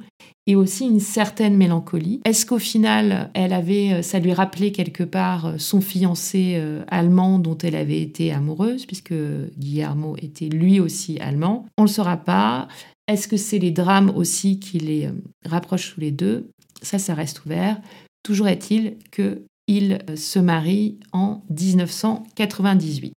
et 0.46 0.56
aussi 0.56 0.86
une 0.86 1.02
certaine 1.02 1.58
mélancolie. 1.58 2.22
Est-ce 2.24 2.46
qu'au 2.46 2.60
final, 2.60 3.30
elle 3.34 3.54
avait, 3.54 3.94
euh, 3.94 4.02
ça 4.02 4.20
lui 4.20 4.34
rappelait 4.34 4.72
quelque 4.72 5.04
part 5.04 5.46
euh, 5.46 5.58
son 5.58 5.82
fiancé 5.82 6.54
euh, 6.56 6.84
allemand 6.88 7.38
dont 7.38 7.58
elle 7.58 7.76
avait 7.76 8.02
été 8.02 8.32
amoureuse, 8.32 8.86
puisque 8.86 9.14
Guillermo 9.58 10.16
était 10.22 10.48
lui 10.48 10.80
aussi 10.80 11.20
allemand? 11.20 11.66
On 11.78 11.84
ne 11.84 11.88
le 11.88 11.94
saura 11.94 12.18
pas. 12.18 12.70
Est-ce 13.08 13.28
que 13.28 13.38
c'est 13.38 13.60
les 13.60 13.72
drames 13.72 14.12
aussi 14.16 14.60
qui 14.60 14.80
les 14.80 15.10
rapprochent 15.46 15.94
tous 15.94 16.02
les 16.02 16.12
deux? 16.12 16.50
Ça, 16.82 17.00
ça 17.00 17.14
reste 17.14 17.46
ouvert. 17.46 17.80
Toujours 18.24 18.48
est-il 18.48 18.98
qu'il 19.12 20.00
se 20.16 20.40
marie 20.40 21.00
en 21.14 21.42
1998. 21.50 23.14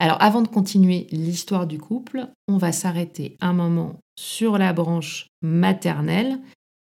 Alors 0.00 0.20
avant 0.20 0.42
de 0.42 0.48
continuer 0.48 1.06
l'histoire 1.10 1.66
du 1.66 1.78
couple, 1.78 2.28
on 2.46 2.56
va 2.56 2.72
s'arrêter 2.72 3.36
un 3.40 3.52
moment 3.52 3.96
sur 4.16 4.58
la 4.58 4.72
branche 4.72 5.26
maternelle 5.42 6.38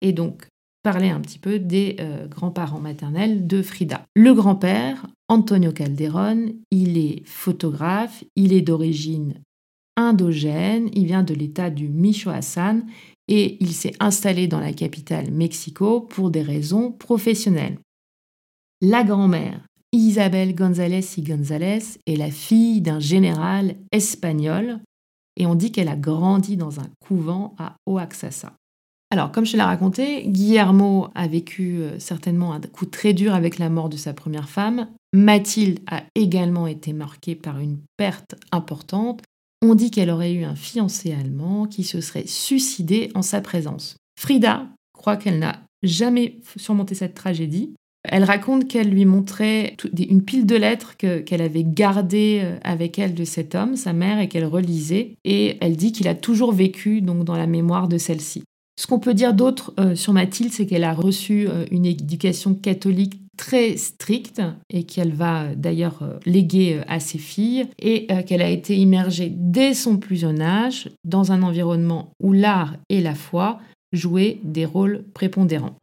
et 0.01 0.13
donc 0.13 0.47
parler 0.83 1.09
un 1.09 1.19
petit 1.19 1.39
peu 1.39 1.59
des 1.59 1.97
euh, 1.99 2.27
grands-parents 2.27 2.79
maternels 2.79 3.45
de 3.47 3.61
Frida. 3.61 4.05
Le 4.15 4.33
grand-père, 4.33 5.05
Antonio 5.27 5.71
Calderon, 5.71 6.53
il 6.71 6.97
est 6.97 7.25
photographe, 7.25 8.23
il 8.35 8.53
est 8.53 8.61
d'origine 8.61 9.35
indogène, 9.97 10.89
il 10.93 11.05
vient 11.05 11.23
de 11.23 11.33
l'état 11.33 11.69
du 11.69 11.89
Michoacán 11.89 12.85
et 13.27 13.57
il 13.61 13.73
s'est 13.73 13.93
installé 13.99 14.47
dans 14.47 14.59
la 14.59 14.73
capitale 14.73 15.31
Mexico 15.31 16.01
pour 16.01 16.31
des 16.31 16.41
raisons 16.41 16.91
professionnelles. 16.91 17.77
La 18.81 19.03
grand-mère, 19.03 19.61
Isabelle 19.93 20.55
González 20.55 21.05
y 21.17 21.21
González, 21.21 21.83
est 22.05 22.15
la 22.15 22.31
fille 22.31 22.81
d'un 22.81 22.99
général 22.99 23.75
espagnol 23.91 24.79
et 25.37 25.45
on 25.45 25.55
dit 25.55 25.71
qu'elle 25.71 25.89
a 25.89 25.95
grandi 25.95 26.55
dans 26.57 26.79
un 26.79 26.87
couvent 26.99 27.55
à 27.57 27.75
Oaxaca. 27.85 28.53
Alors, 29.11 29.31
comme 29.33 29.45
je 29.45 29.57
l'ai 29.57 29.63
raconté, 29.63 30.25
Guillermo 30.27 31.09
a 31.15 31.27
vécu 31.27 31.81
euh, 31.81 31.99
certainement 31.99 32.53
un 32.53 32.61
coup 32.61 32.85
très 32.85 33.13
dur 33.13 33.33
avec 33.33 33.59
la 33.59 33.69
mort 33.69 33.89
de 33.89 33.97
sa 33.97 34.13
première 34.13 34.47
femme. 34.47 34.87
Mathilde 35.13 35.79
a 35.87 36.03
également 36.15 36.65
été 36.65 36.93
marquée 36.93 37.35
par 37.35 37.59
une 37.59 37.79
perte 37.97 38.35
importante. 38.53 39.21
On 39.61 39.75
dit 39.75 39.91
qu'elle 39.91 40.09
aurait 40.09 40.33
eu 40.33 40.45
un 40.45 40.55
fiancé 40.55 41.13
allemand 41.13 41.65
qui 41.65 41.83
se 41.83 41.99
serait 41.99 42.25
suicidé 42.25 43.11
en 43.13 43.21
sa 43.21 43.41
présence. 43.41 43.97
Frida 44.17 44.67
croit 44.93 45.17
qu'elle 45.17 45.39
n'a 45.39 45.59
jamais 45.83 46.39
surmonté 46.55 46.95
cette 46.95 47.13
tragédie. 47.13 47.73
Elle 48.03 48.23
raconte 48.23 48.67
qu'elle 48.67 48.89
lui 48.89 49.05
montrait 49.05 49.75
une 49.97 50.23
pile 50.23 50.45
de 50.45 50.55
lettres 50.55 50.97
qu'elle 50.97 51.41
avait 51.41 51.63
gardées 51.63 52.41
euh, 52.43 52.57
avec 52.63 52.97
elle 52.97 53.13
de 53.13 53.23
cet 53.23 53.53
homme, 53.53 53.75
sa 53.75 53.93
mère, 53.93 54.19
et 54.19 54.27
qu'elle 54.27 54.45
relisait. 54.45 55.15
Et 55.23 55.57
elle 55.61 55.75
dit 55.75 55.91
qu'il 55.91 56.07
a 56.07 56.15
toujours 56.15 56.51
vécu 56.51 57.01
donc 57.01 57.23
dans 57.23 57.37
la 57.37 57.47
mémoire 57.47 57.87
de 57.87 57.97
celle-ci. 57.97 58.43
Ce 58.79 58.87
qu'on 58.87 58.99
peut 58.99 59.13
dire 59.13 59.33
d'autre 59.33 59.73
euh, 59.79 59.95
sur 59.95 60.13
Mathilde, 60.13 60.51
c'est 60.51 60.65
qu'elle 60.65 60.83
a 60.83 60.93
reçu 60.93 61.47
euh, 61.47 61.65
une 61.69 61.85
éducation 61.85 62.55
catholique 62.55 63.19
très 63.37 63.77
stricte 63.77 64.41
et 64.71 64.83
qu'elle 64.83 65.13
va 65.13 65.53
d'ailleurs 65.55 66.03
léguer 66.25 66.81
à 66.87 66.99
ses 66.99 67.17
filles 67.17 67.67
et 67.81 68.05
qu'elle 68.27 68.41
a 68.41 68.49
été 68.49 68.77
immergée 68.77 69.31
dès 69.33 69.73
son 69.73 69.97
plus 69.97 70.17
jeune 70.17 70.41
âge 70.41 70.91
dans 71.05 71.31
un 71.31 71.41
environnement 71.41 72.11
où 72.21 72.33
l'art 72.33 72.75
et 72.89 73.01
la 73.01 73.15
foi 73.15 73.59
jouaient 73.93 74.39
des 74.43 74.65
rôles 74.65 75.05
prépondérants. 75.15 75.75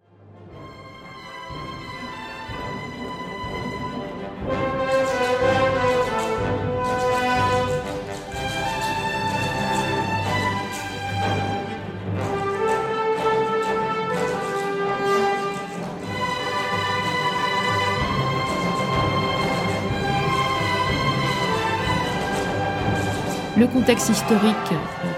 Le 23.59 23.67
contexte 23.67 24.11
historique, 24.11 24.55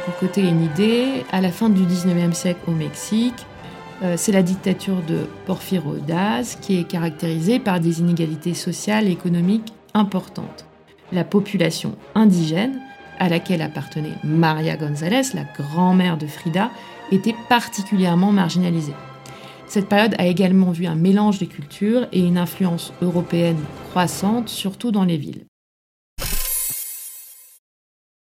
pour 0.06 0.16
côté 0.16 0.40
une 0.40 0.64
idée, 0.64 1.24
à 1.30 1.42
la 1.42 1.50
fin 1.50 1.68
du 1.68 1.82
19e 1.82 2.32
siècle 2.32 2.60
au 2.68 2.70
Mexique, 2.70 3.46
euh, 4.02 4.14
c'est 4.16 4.32
la 4.32 4.42
dictature 4.42 5.02
de 5.02 5.26
Porfirio 5.44 5.96
Daz 5.96 6.56
qui 6.58 6.78
est 6.78 6.84
caractérisée 6.84 7.58
par 7.58 7.80
des 7.80 8.00
inégalités 8.00 8.54
sociales 8.54 9.08
et 9.08 9.10
économiques 9.10 9.74
importantes. 9.92 10.64
La 11.12 11.22
population 11.22 11.96
indigène, 12.14 12.80
à 13.18 13.28
laquelle 13.28 13.60
appartenait 13.60 14.16
Maria 14.24 14.78
González, 14.78 15.34
la 15.34 15.44
grand-mère 15.44 16.16
de 16.16 16.26
Frida, 16.26 16.70
était 17.12 17.36
particulièrement 17.50 18.32
marginalisée. 18.32 18.94
Cette 19.66 19.90
période 19.90 20.14
a 20.16 20.24
également 20.24 20.70
vu 20.70 20.86
un 20.86 20.94
mélange 20.94 21.40
des 21.40 21.46
cultures 21.46 22.08
et 22.10 22.20
une 22.20 22.38
influence 22.38 22.94
européenne 23.02 23.60
croissante, 23.90 24.48
surtout 24.48 24.92
dans 24.92 25.04
les 25.04 25.18
villes. 25.18 25.44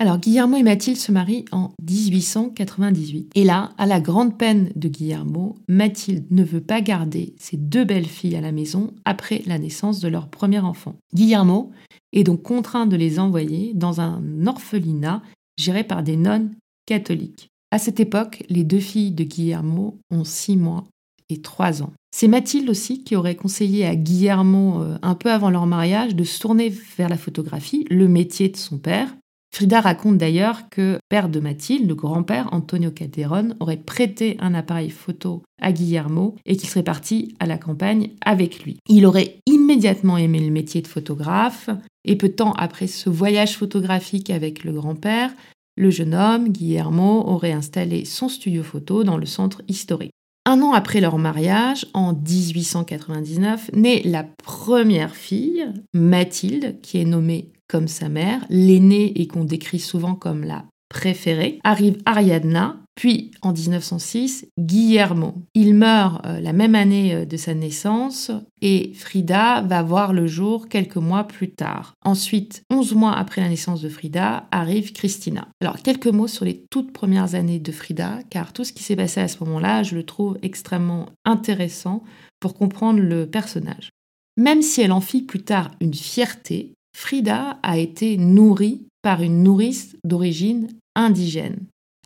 Alors 0.02 0.18
Guillermo 0.18 0.56
et 0.56 0.64
Mathilde 0.64 0.98
se 0.98 1.12
marient 1.12 1.44
en 1.52 1.72
1898. 1.84 3.32
Et 3.36 3.44
là, 3.44 3.74
à 3.78 3.86
la 3.86 4.00
grande 4.00 4.38
peine 4.38 4.72
de 4.78 4.88
Guillermo, 4.88 5.58
Mathilde 5.68 6.26
ne 6.32 6.42
veut 6.42 6.62
pas 6.62 6.80
garder 6.80 7.36
ses 7.38 7.58
deux 7.58 7.84
belles 7.84 8.06
filles 8.06 8.38
à 8.38 8.42
la 8.42 8.54
maison 8.54 8.94
après 9.04 9.42
la 9.46 9.60
naissance 9.60 10.00
de 10.00 10.08
leur 10.08 10.30
premier 10.30 10.60
enfant. 10.60 10.96
Guillermo 11.14 11.72
est 12.14 12.24
donc 12.24 12.44
contraint 12.44 12.86
de 12.86 12.96
les 12.96 13.20
envoyer 13.20 13.74
dans 13.76 14.00
un 14.00 14.48
orphelinat 14.48 15.22
géré 15.58 15.84
par 15.84 16.02
des 16.02 16.16
nonnes 16.16 16.56
catholiques. 16.86 17.50
À 17.72 17.78
cette 17.78 18.00
époque, 18.00 18.44
les 18.48 18.64
deux 18.64 18.80
filles 18.80 19.12
de 19.12 19.26
Guillermo 19.26 20.00
ont 20.12 20.24
six 20.24 20.56
mois 20.56 20.86
et 21.28 21.42
trois 21.42 21.84
ans. 21.84 21.92
C'est 22.12 22.30
Mathilde 22.30 22.70
aussi 22.70 23.04
qui 23.04 23.18
aurait 23.18 23.36
conseillé 23.36 23.86
à 23.86 23.96
Guillermo, 23.96 24.82
euh, 24.82 24.98
un 25.02 25.14
peu 25.14 25.30
avant 25.30 25.50
leur 25.50 25.68
mariage, 25.68 26.16
de 26.16 26.24
se 26.24 26.40
tourner 26.40 26.70
vers 26.70 27.10
la 27.10 27.18
photographie, 27.18 27.86
le 27.92 28.08
métier 28.08 28.50
de 28.50 28.58
son 28.58 28.80
père, 28.80 29.14
Frida 29.52 29.82
raconte 29.82 30.18
d'ailleurs 30.18 30.70
que 30.70 31.00
père 31.10 31.28
de 31.28 31.40
Mathilde, 31.40 31.88
le 31.88 31.96
grand-père 31.96 32.50
Antonio 32.52 32.92
Calderon, 32.92 33.56
aurait 33.60 33.78
prêté 33.78 34.38
un 34.40 34.54
appareil 34.54 34.90
photo 34.90 35.44
à 35.62 35.72
Guillermo 35.72 36.36
et 36.46 36.56
qu'il 36.56 36.70
serait 36.70 36.84
parti 36.84 37.36
à 37.40 37.46
la 37.46 37.58
campagne 37.58 38.12
avec 38.22 38.64
lui. 38.64 38.78
Il 38.88 39.06
aurait 39.06 39.40
immédiatement 39.46 40.18
aimé 40.18 40.40
le 40.40 40.52
métier 40.52 40.82
de 40.82 40.88
photographe 40.88 41.70
et 42.06 42.16
peu 42.16 42.30
de 42.30 42.34
temps 42.34 42.54
après 42.54 42.88
ce 42.88 43.10
voyage 43.10 43.58
photographique 43.58 44.30
avec 44.30 44.64
le 44.64 44.72
grand-père, 44.74 45.32
le 45.76 45.90
jeune 45.90 46.14
homme, 46.14 46.50
Guillermo, 46.50 47.24
aurait 47.26 47.54
installé 47.54 48.04
son 48.04 48.28
studio 48.28 48.64
photo 48.64 49.04
dans 49.06 49.18
le 49.18 49.26
centre 49.26 49.62
historique. 49.70 50.12
Un 50.46 50.62
an 50.62 50.74
après 50.74 51.00
leur 51.00 51.18
mariage, 51.18 51.86
en 51.94 52.14
1899, 52.14 53.72
naît 53.74 54.02
la 54.04 54.24
première 54.24 55.16
fille, 55.16 55.68
Mathilde, 55.94 56.82
qui 56.82 56.98
est 56.98 57.06
nommée 57.06 57.54
comme 57.70 57.88
sa 57.88 58.10
mère, 58.10 58.46
l'aînée 58.50 59.22
et 59.22 59.28
qu'on 59.28 59.46
décrit 59.46 59.80
souvent 59.80 60.16
comme 60.16 60.44
la 60.44 60.66
préférée, 60.90 61.60
arrive 61.64 61.98
Ariadna, 62.06 62.78
puis 62.96 63.32
en 63.42 63.54
1906, 63.54 64.48
Guillermo. 64.60 65.36
Il 65.54 65.76
meurt 65.76 66.26
euh, 66.26 66.42
la 66.42 66.52
même 66.52 66.76
année 66.76 67.14
euh, 67.14 67.26
de 67.26 67.38
sa 67.38 67.54
naissance 67.54 68.32
et 68.62 68.92
Frida 68.96 69.62
va 69.62 69.84
voir 69.84 70.12
le 70.12 70.28
jour 70.28 70.68
quelques 70.68 70.98
mois 70.98 71.24
plus 71.24 71.52
tard. 71.52 71.94
Ensuite, 72.04 72.64
11 72.72 72.96
mois 72.96 73.14
après 73.14 73.40
la 73.40 73.48
naissance 73.48 73.82
de 73.82 73.88
Frida, 73.88 74.48
arrive 74.52 74.92
Christina. 74.92 75.48
Alors, 75.62 75.78
quelques 75.78 76.08
mots 76.08 76.28
sur 76.28 76.44
les 76.44 76.66
toutes 76.72 76.92
premières 76.92 77.36
années 77.36 77.60
de 77.60 77.72
Frida, 77.72 78.20
car 78.30 78.52
tout 78.52 78.66
ce 78.66 78.74
qui 78.74 78.84
s'est 78.84 78.98
passé 78.98 79.22
à 79.22 79.28
ce 79.28 79.42
moment-là, 79.46 79.84
je 79.84 79.96
le 79.96 80.04
trouve 80.04 80.38
extrêmement 80.42 81.06
intéressant 81.24 82.04
pour 82.42 82.56
comprendre 82.56 83.00
le 83.00 83.28
personnage. 83.28 83.92
Même 84.38 84.62
si 84.62 84.82
elle 84.82 84.92
en 84.92 85.02
fit 85.02 85.22
plus 85.22 85.44
tard 85.44 85.72
une 85.82 85.94
fierté, 85.94 86.74
Frida 86.96 87.60
a 87.64 87.78
été 87.78 88.18
nourrie 88.18 88.82
par 89.02 89.22
une 89.22 89.44
nourrice 89.44 89.96
d'origine 90.04 90.68
indigène. 90.96 91.60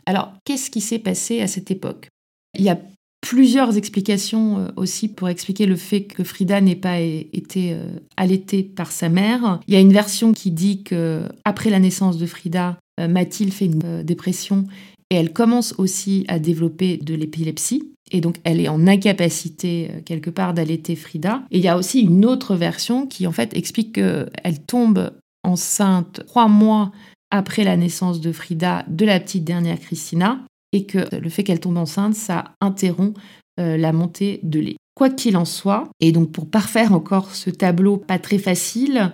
Alors, 0.05 0.33
qu'est-ce 0.45 0.69
qui 0.69 0.81
s'est 0.81 0.99
passé 0.99 1.41
à 1.41 1.47
cette 1.47 1.71
époque? 1.71 2.09
Il 2.57 2.63
y 2.63 2.69
a 2.69 2.79
plusieurs 3.21 3.77
explications 3.77 4.59
euh, 4.59 4.67
aussi 4.75 5.07
pour 5.07 5.29
expliquer 5.29 5.65
le 5.65 5.77
fait 5.77 6.03
que 6.03 6.23
Frida 6.23 6.59
n'ait 6.61 6.75
pas 6.75 6.99
été 6.99 7.73
euh, 7.73 7.85
allaitée 8.17 8.63
par 8.63 8.91
sa 8.91 9.09
mère. 9.09 9.59
Il 9.67 9.73
y 9.73 9.77
a 9.77 9.79
une 9.79 9.93
version 9.93 10.33
qui 10.33 10.51
dit 10.51 10.83
que 10.83 11.23
après 11.45 11.69
la 11.69 11.79
naissance 11.79 12.17
de 12.17 12.25
Frida, 12.25 12.77
euh, 12.99 13.07
Mathilde 13.07 13.53
fait 13.53 13.65
une 13.65 14.03
dépression 14.03 14.65
et 15.09 15.15
elle 15.15 15.31
commence 15.31 15.73
aussi 15.77 16.25
à 16.27 16.37
développer 16.37 16.97
de 16.97 17.15
l'épilepsie. 17.15 17.92
Et 18.11 18.21
donc, 18.21 18.37
elle 18.43 18.59
est 18.59 18.67
en 18.67 18.85
incapacité 18.87 19.89
quelque 20.05 20.29
part 20.29 20.53
d'allaiter 20.53 20.95
Frida. 20.95 21.43
Et 21.51 21.57
il 21.57 21.63
y 21.63 21.67
a 21.67 21.77
aussi 21.77 22.01
une 22.01 22.25
autre 22.25 22.55
version 22.55 23.07
qui, 23.07 23.25
en 23.27 23.31
fait, 23.31 23.55
explique 23.55 23.93
qu'elle 23.93 24.59
tombe 24.67 25.11
enceinte 25.43 26.21
trois 26.27 26.47
mois 26.47 26.91
après 27.31 27.63
la 27.63 27.77
naissance 27.77 28.21
de 28.21 28.31
Frida 28.31 28.85
de 28.87 29.05
la 29.05 29.19
petite 29.19 29.43
dernière 29.43 29.79
Christina 29.79 30.45
et 30.71 30.85
que 30.85 31.15
le 31.15 31.29
fait 31.29 31.43
qu'elle 31.43 31.59
tombe 31.59 31.77
enceinte, 31.77 32.15
ça 32.15 32.55
interrompt 32.61 33.17
euh, 33.59 33.77
la 33.77 33.93
montée 33.93 34.39
de 34.43 34.59
lait. 34.59 34.75
Quoi 34.95 35.09
qu'il 35.09 35.37
en 35.37 35.45
soit, 35.45 35.89
et 35.99 36.11
donc 36.11 36.31
pour 36.31 36.49
parfaire 36.49 36.93
encore 36.93 37.33
ce 37.33 37.49
tableau 37.49 37.97
pas 37.97 38.19
très 38.19 38.37
facile, 38.37 39.13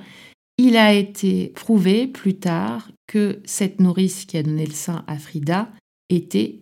il 0.57 0.75
a 0.75 0.93
été 0.93 1.53
prouvé 1.55 2.07
plus 2.07 2.35
tard 2.35 2.89
que 3.07 3.39
cette 3.45 3.79
nourrice 3.79 4.25
qui 4.25 4.37
a 4.37 4.43
donné 4.43 4.65
le 4.65 4.73
sein 4.73 5.03
à 5.07 5.17
Frida 5.17 5.69
était 6.09 6.59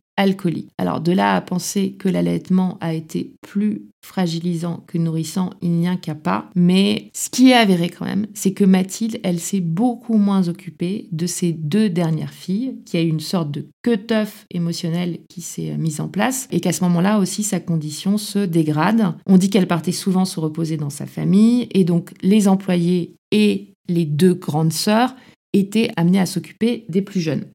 Alors 0.78 1.00
de 1.00 1.12
là 1.12 1.36
à 1.36 1.42
penser 1.42 1.94
que 1.94 2.10
l'allaitement 2.10 2.78
a 2.82 2.94
été 2.94 3.34
plus 3.42 3.84
fragilisant 4.04 4.84
que 4.88 4.98
nourrissant, 4.98 5.52
il 5.62 5.72
n'y 5.72 5.88
a 5.88 5.96
qu'à 5.96 6.16
pas. 6.16 6.50
Mais 6.56 7.10
ce 7.14 7.30
qui 7.30 7.52
est 7.52 7.56
avéré 7.56 7.90
quand 7.90 8.06
même, 8.06 8.26
c'est 8.34 8.54
que 8.54 8.64
Mathilde, 8.64 9.20
elle 9.24 9.40
s'est 9.40 9.60
beaucoup 9.60 10.18
moins 10.18 10.48
occupée 10.48 11.08
de 11.12 11.28
ses 11.28 11.52
deux 11.52 11.90
dernières 11.90 12.34
filles, 12.34 12.78
qu'il 12.86 13.00
y 13.00 13.04
a 13.04 13.06
eu 13.06 13.10
une 13.10 13.20
sorte 13.20 13.52
de 13.52 13.68
cut-off 13.84 14.46
émotionnel 14.50 15.20
qui 15.30 15.42
s'est 15.42 15.76
mise 15.78 16.00
en 16.00 16.08
place, 16.08 16.48
et 16.52 16.62
qu'à 16.62 16.72
ce 16.72 16.84
moment-là 16.86 17.20
aussi, 17.20 17.44
sa 17.44 17.60
condition 17.60 18.18
se 18.18 18.40
dégrade. 18.40 19.14
On 19.28 19.38
dit 19.38 19.50
qu'elle 19.50 19.68
partait 19.68 19.92
souvent 19.92 20.26
se 20.26 20.40
reposer 20.40 20.78
dans 20.78 20.90
sa 20.90 21.06
famille, 21.06 21.68
et 21.72 21.84
donc 21.84 22.12
les 22.22 22.48
employés 22.48 23.16
et 23.32 23.74
les 23.90 24.06
deux 24.06 24.34
grandes 24.34 24.74
sœurs 24.74 25.16
étaient 25.54 25.92
amenés 25.96 26.20
à 26.20 26.26
s'occuper 26.26 26.86
des 26.90 27.02
plus 27.02 27.20
jeunes. 27.20 27.46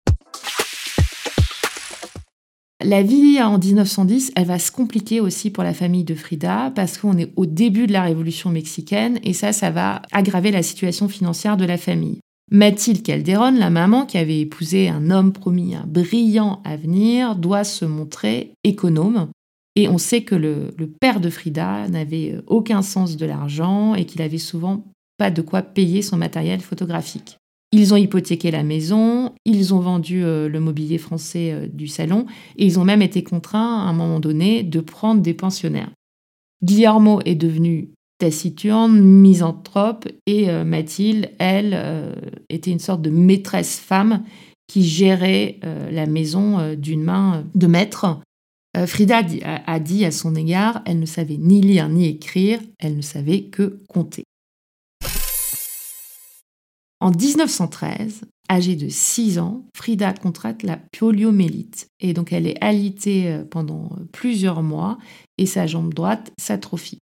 La 2.85 3.03
vie 3.03 3.41
en 3.41 3.59
1910, 3.59 4.33
elle 4.35 4.47
va 4.47 4.59
se 4.59 4.73
compliquer 4.73 5.21
aussi 5.21 5.51
pour 5.51 5.63
la 5.63 5.75
famille 5.75 6.03
de 6.03 6.17
Frida 6.17 6.73
parce 6.75 6.99
qu'on 6.99 7.17
est 7.17 7.31
au 7.37 7.47
début 7.47 7.87
de 7.87 7.93
la 7.93 8.03
révolution 8.03 8.51
mexicaine 8.51 9.21
et 9.23 9.35
ça, 9.35 9.53
ça 9.53 9.71
va 9.71 10.03
aggraver 10.11 10.51
la 10.51 10.65
situation 10.65 11.09
financière 11.09 11.57
de 11.57 11.65
la 11.65 11.79
famille. 11.79 12.19
Mathilde 12.51 13.03
Calderon, 13.03 13.53
la 13.53 13.71
maman 13.71 14.05
qui 14.05 14.19
avait 14.19 14.41
épousé 14.41 14.89
un 14.89 15.11
homme 15.11 15.33
promis 15.33 15.77
un 15.77 15.87
brillant 15.87 16.61
avenir, 16.65 17.37
doit 17.37 17.65
se 17.65 17.85
montrer 17.85 18.53
économe. 18.65 19.29
Et 19.77 19.89
on 19.89 19.99
sait 19.99 20.23
que 20.23 20.35
le, 20.35 20.75
le 20.77 20.89
père 20.89 21.21
de 21.21 21.31
Frida 21.31 21.89
n'avait 21.89 22.37
aucun 22.49 22.83
sens 22.83 23.17
de 23.17 23.27
l'argent 23.27 23.95
et 23.95 24.07
qu'il 24.07 24.23
avait 24.23 24.39
souvent 24.39 24.85
pas 25.19 25.31
de 25.31 25.41
quoi 25.41 25.63
payer 25.63 26.03
son 26.03 26.17
matériel 26.17 26.61
photographique. 26.61 27.39
Ils 27.75 27.95
ont 27.95 27.97
hypothéqué 27.97 28.51
la 28.51 28.63
maison, 28.63 29.33
ils 29.47 29.73
ont 29.73 29.81
vendu 29.81 30.23
euh, 30.23 30.47
le 30.47 30.61
mobilier 30.61 30.99
français 30.99 31.53
euh, 31.53 31.67
du 31.67 31.89
salon 31.89 32.27
et 32.57 32.67
ils 32.67 32.79
ont 32.79 32.85
même 32.85 33.01
été 33.01 33.25
contraints 33.25 33.81
à 33.81 33.89
un 33.89 33.95
moment 33.95 34.21
donné 34.21 34.63
de 34.63 34.81
prendre 34.81 35.23
des 35.23 35.33
pensionnaires. 35.33 35.91
Guillermo 36.63 37.21
est 37.25 37.35
devenu 37.35 37.89
taciturne, 38.19 39.01
misanthrope 39.01 40.07
et 40.27 40.51
euh, 40.51 40.65
Mathilde, 40.65 41.31
elle, 41.39 42.15
était 42.51 42.71
une 42.71 42.79
sorte 42.79 43.01
de 43.01 43.11
maîtresse 43.11 43.79
femme 43.79 44.23
qui 44.69 44.85
gérait 44.85 45.59
la 45.91 46.07
maison 46.07 46.75
d'une 46.77 47.03
main 47.03 47.45
de 47.55 47.67
maître. 47.67 48.21
Frida 48.87 49.21
a 49.45 49.81
dit 49.81 50.05
à 50.07 50.11
son 50.11 50.35
égard, 50.35 50.81
elle 50.87 50.99
ne 50.99 51.05
savait 51.05 51.37
ni 51.37 51.61
lire 51.61 51.91
ni 51.91 52.07
écrire, 52.07 52.59
elle 52.79 52.97
ne 52.97 53.03
savait 53.03 53.43
que 53.43 53.81
compter. 53.89 54.25
En 57.03 57.11
1913, 57.11 58.21
âgée 58.49 58.77
de 58.77 58.89
6 58.89 59.41
ans, 59.41 59.65
Frida 59.75 60.13
contracte 60.13 60.63
la 60.63 60.79
poliomélite 60.97 61.89
et 61.99 62.13
donc 62.13 62.33
elle 62.33 62.47
est 62.47 62.63
alitée 62.63 63.29
euh, 63.29 63.45
pendant 63.45 63.87
euh, 63.87 64.05
plusieurs 64.13 64.63
mois 64.63 64.99
et 65.37 65.47
sa 65.47 65.67
jambe 65.67 65.93
droite 65.93 66.31
s'atrophie. 66.41 67.01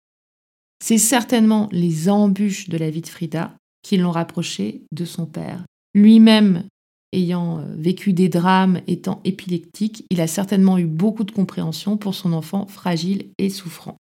C'est 0.82 0.96
certainement 0.96 1.68
les 1.72 2.08
embûches 2.08 2.70
de 2.70 2.78
la 2.78 2.88
vie 2.88 3.02
de 3.02 3.06
Frida 3.06 3.54
qui 3.82 3.98
l'ont 3.98 4.12
rapprochée 4.12 4.80
de 4.92 5.04
son 5.04 5.26
père. 5.26 5.62
Lui-même 5.94 6.64
ayant 7.12 7.58
euh, 7.58 7.74
vécu 7.76 8.14
des 8.14 8.30
drames, 8.30 8.80
étant 8.86 9.20
épileptique, 9.24 10.06
il 10.08 10.22
a 10.22 10.26
certainement 10.26 10.78
eu 10.78 10.86
beaucoup 10.86 11.24
de 11.24 11.32
compréhension 11.32 11.98
pour 11.98 12.14
son 12.14 12.32
enfant 12.32 12.64
fragile 12.64 13.26
et 13.36 13.50
souffrant. 13.50 13.98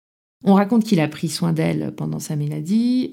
On 0.45 0.55
raconte 0.55 0.85
qu'il 0.85 1.01
a 1.01 1.09
pris 1.09 1.29
soin 1.29 1.53
d'elle 1.53 1.95
pendant 1.95 2.21
sa 2.21 2.37
maladie, 2.37 3.11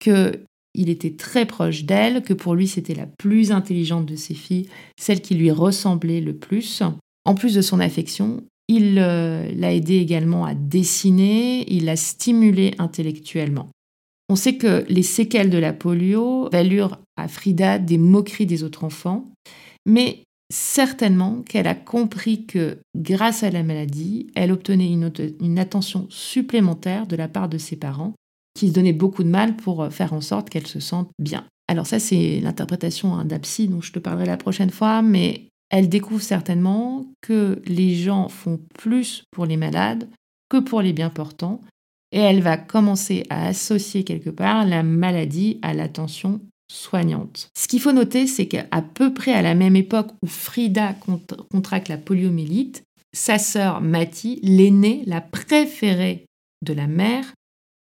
que 0.00 0.42
il 0.74 0.88
était 0.88 1.14
très 1.14 1.46
proche 1.46 1.84
d'elle, 1.84 2.22
que 2.22 2.34
pour 2.34 2.54
lui 2.54 2.68
c'était 2.68 2.94
la 2.94 3.06
plus 3.06 3.52
intelligente 3.52 4.06
de 4.06 4.16
ses 4.16 4.34
filles, 4.34 4.68
celle 4.98 5.20
qui 5.20 5.34
lui 5.34 5.50
ressemblait 5.50 6.20
le 6.20 6.34
plus. 6.34 6.82
En 7.24 7.34
plus 7.34 7.54
de 7.54 7.62
son 7.62 7.80
affection, 7.80 8.42
il 8.68 8.98
euh, 8.98 9.50
l'a 9.54 9.72
aidé 9.72 9.96
également 9.96 10.44
à 10.44 10.54
dessiner, 10.54 11.64
il 11.72 11.86
l'a 11.86 11.96
stimulée 11.96 12.74
intellectuellement. 12.78 13.68
On 14.28 14.36
sait 14.36 14.56
que 14.56 14.84
les 14.88 15.02
séquelles 15.02 15.50
de 15.50 15.58
la 15.58 15.72
polio 15.72 16.50
valurent 16.50 16.98
à 17.16 17.28
Frida 17.28 17.78
des 17.78 17.96
moqueries 17.96 18.46
des 18.46 18.62
autres 18.62 18.84
enfants, 18.84 19.24
mais 19.86 20.22
certainement 20.52 21.42
qu'elle 21.48 21.66
a 21.66 21.74
compris 21.74 22.44
que 22.44 22.78
grâce 22.94 23.42
à 23.42 23.50
la 23.50 23.62
maladie, 23.62 24.26
elle 24.34 24.52
obtenait 24.52 24.90
une 24.90 25.58
attention 25.58 26.06
supplémentaire 26.10 27.06
de 27.06 27.16
la 27.16 27.28
part 27.28 27.48
de 27.48 27.58
ses 27.58 27.76
parents 27.76 28.14
qui 28.58 28.68
se 28.68 28.72
donnait 28.72 28.92
beaucoup 28.92 29.22
de 29.22 29.28
mal 29.28 29.56
pour 29.56 29.82
euh, 29.82 29.90
faire 29.90 30.12
en 30.12 30.20
sorte 30.20 30.50
qu'elle 30.50 30.66
se 30.66 30.80
sente 30.80 31.10
bien. 31.18 31.44
Alors 31.68 31.86
ça, 31.86 31.98
c'est 32.00 32.40
l'interprétation 32.40 33.14
hein, 33.14 33.24
dont 33.24 33.80
je 33.80 33.92
te 33.92 33.98
parlerai 33.98 34.26
la 34.26 34.36
prochaine 34.36 34.70
fois, 34.70 35.02
mais 35.02 35.48
elle 35.70 35.88
découvre 35.88 36.22
certainement 36.22 37.06
que 37.20 37.62
les 37.66 37.94
gens 37.94 38.28
font 38.28 38.58
plus 38.74 39.22
pour 39.30 39.46
les 39.46 39.56
malades 39.56 40.08
que 40.50 40.58
pour 40.58 40.80
les 40.80 40.94
bien 40.94 41.10
portants, 41.10 41.60
et 42.10 42.18
elle 42.18 42.40
va 42.40 42.56
commencer 42.56 43.24
à 43.28 43.46
associer 43.46 44.02
quelque 44.02 44.30
part 44.30 44.66
la 44.66 44.82
maladie 44.82 45.58
à 45.60 45.74
l'attention 45.74 46.40
soignante. 46.72 47.50
Ce 47.56 47.68
qu'il 47.68 47.80
faut 47.80 47.92
noter, 47.92 48.26
c'est 48.26 48.46
qu'à 48.46 48.64
peu 48.94 49.12
près 49.12 49.34
à 49.34 49.42
la 49.42 49.54
même 49.54 49.76
époque 49.76 50.10
où 50.22 50.26
Frida 50.26 50.94
contracte 51.50 51.88
la 51.88 51.98
poliomyélite, 51.98 52.82
sa 53.12 53.38
sœur 53.38 53.82
Mattie, 53.82 54.40
l'aînée, 54.42 55.02
la 55.06 55.20
préférée 55.20 56.24
de 56.64 56.72
la 56.72 56.86
mère, 56.86 57.34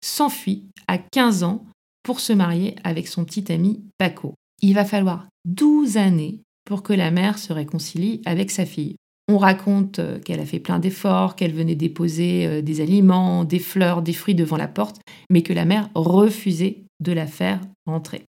s'enfuit 0.04 0.66
à 0.88 0.98
15 0.98 1.44
ans 1.44 1.66
pour 2.04 2.20
se 2.20 2.34
marier 2.34 2.76
avec 2.84 3.08
son 3.08 3.26
petit 3.26 3.52
ami 3.52 3.84
Paco. 3.98 4.36
Il 4.62 4.74
va 4.74 4.86
falloir 4.86 5.28
12 5.46 5.98
années 5.98 6.42
pour 6.66 6.84
que 6.84 6.94
la 6.94 7.12
mère 7.12 7.38
se 7.38 7.54
réconcilie 7.54 8.22
avec 8.26 8.52
sa 8.52 8.66
fille. 8.66 8.96
On 9.28 9.38
raconte 9.38 10.00
euh, 10.00 10.20
qu'elle 10.20 10.40
a 10.40 10.46
fait 10.46 10.60
plein 10.60 10.80
d'efforts, 10.80 11.36
qu'elle 11.36 11.54
venait 11.54 11.76
déposer 11.76 12.48
euh, 12.48 12.62
des 12.62 12.82
aliments, 12.82 13.44
des 13.44 13.60
fleurs, 13.60 14.02
des 14.02 14.14
fruits 14.14 14.36
devant 14.36 14.58
la 14.58 14.68
porte, 14.68 15.00
mais 15.30 15.42
que 15.42 15.54
la 15.54 15.66
mère 15.66 15.90
refusait 15.96 16.84
de 17.00 17.12
la 17.12 17.28
faire 17.28 17.62
entrer. 17.86 18.24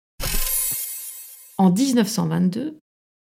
En 1.58 1.72
1922, 1.72 2.78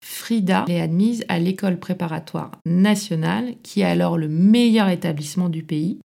Frida 0.03 0.65
est 0.67 0.81
admise 0.81 1.25
à 1.29 1.39
l'école 1.39 1.79
préparatoire 1.79 2.51
nationale, 2.65 3.55
qui 3.63 3.81
est 3.81 3.85
alors 3.85 4.17
le 4.17 4.27
meilleur 4.27 4.89
établissement 4.89 5.49
du 5.49 5.63
pays. 5.63 5.99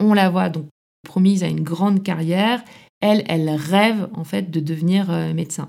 On 0.00 0.14
la 0.14 0.30
voit 0.30 0.48
donc 0.48 0.66
promise 1.04 1.44
à 1.44 1.48
une 1.48 1.62
grande 1.62 2.02
carrière, 2.02 2.64
elle, 3.00 3.24
elle 3.28 3.50
rêve 3.50 4.08
en 4.14 4.24
fait 4.24 4.50
de 4.50 4.60
devenir 4.60 5.10
euh, 5.10 5.32
médecin. 5.32 5.68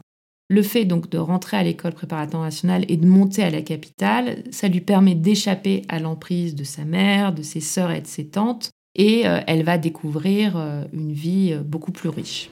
Le 0.50 0.64
fait 0.64 0.86
donc 0.86 1.10
de 1.10 1.18
rentrer 1.18 1.58
à 1.58 1.64
l'école 1.64 1.94
préparatoire 1.94 2.44
nationale 2.44 2.86
et 2.88 2.98
de 2.98 3.06
monter 3.08 3.44
à 3.44 3.50
la 3.50 3.62
capitale, 3.62 4.44
ça 4.52 4.68
lui 4.68 4.82
permet 4.82 5.16
d'échapper 5.16 5.84
à 5.90 6.00
l'emprise 6.00 6.56
de 6.56 6.64
sa 6.64 6.86
mère, 6.86 7.34
de 7.34 7.42
ses 7.42 7.62
sœurs 7.62 7.92
et 7.92 8.02
de 8.02 8.08
ses 8.08 8.28
tantes, 8.28 8.72
et 8.96 9.28
euh, 9.28 9.40
elle 9.48 9.64
va 9.64 9.78
découvrir 9.78 10.56
euh, 10.56 10.84
une 10.94 11.12
vie 11.12 11.56
beaucoup 11.64 11.92
plus 11.92 12.10
riche. 12.10 12.50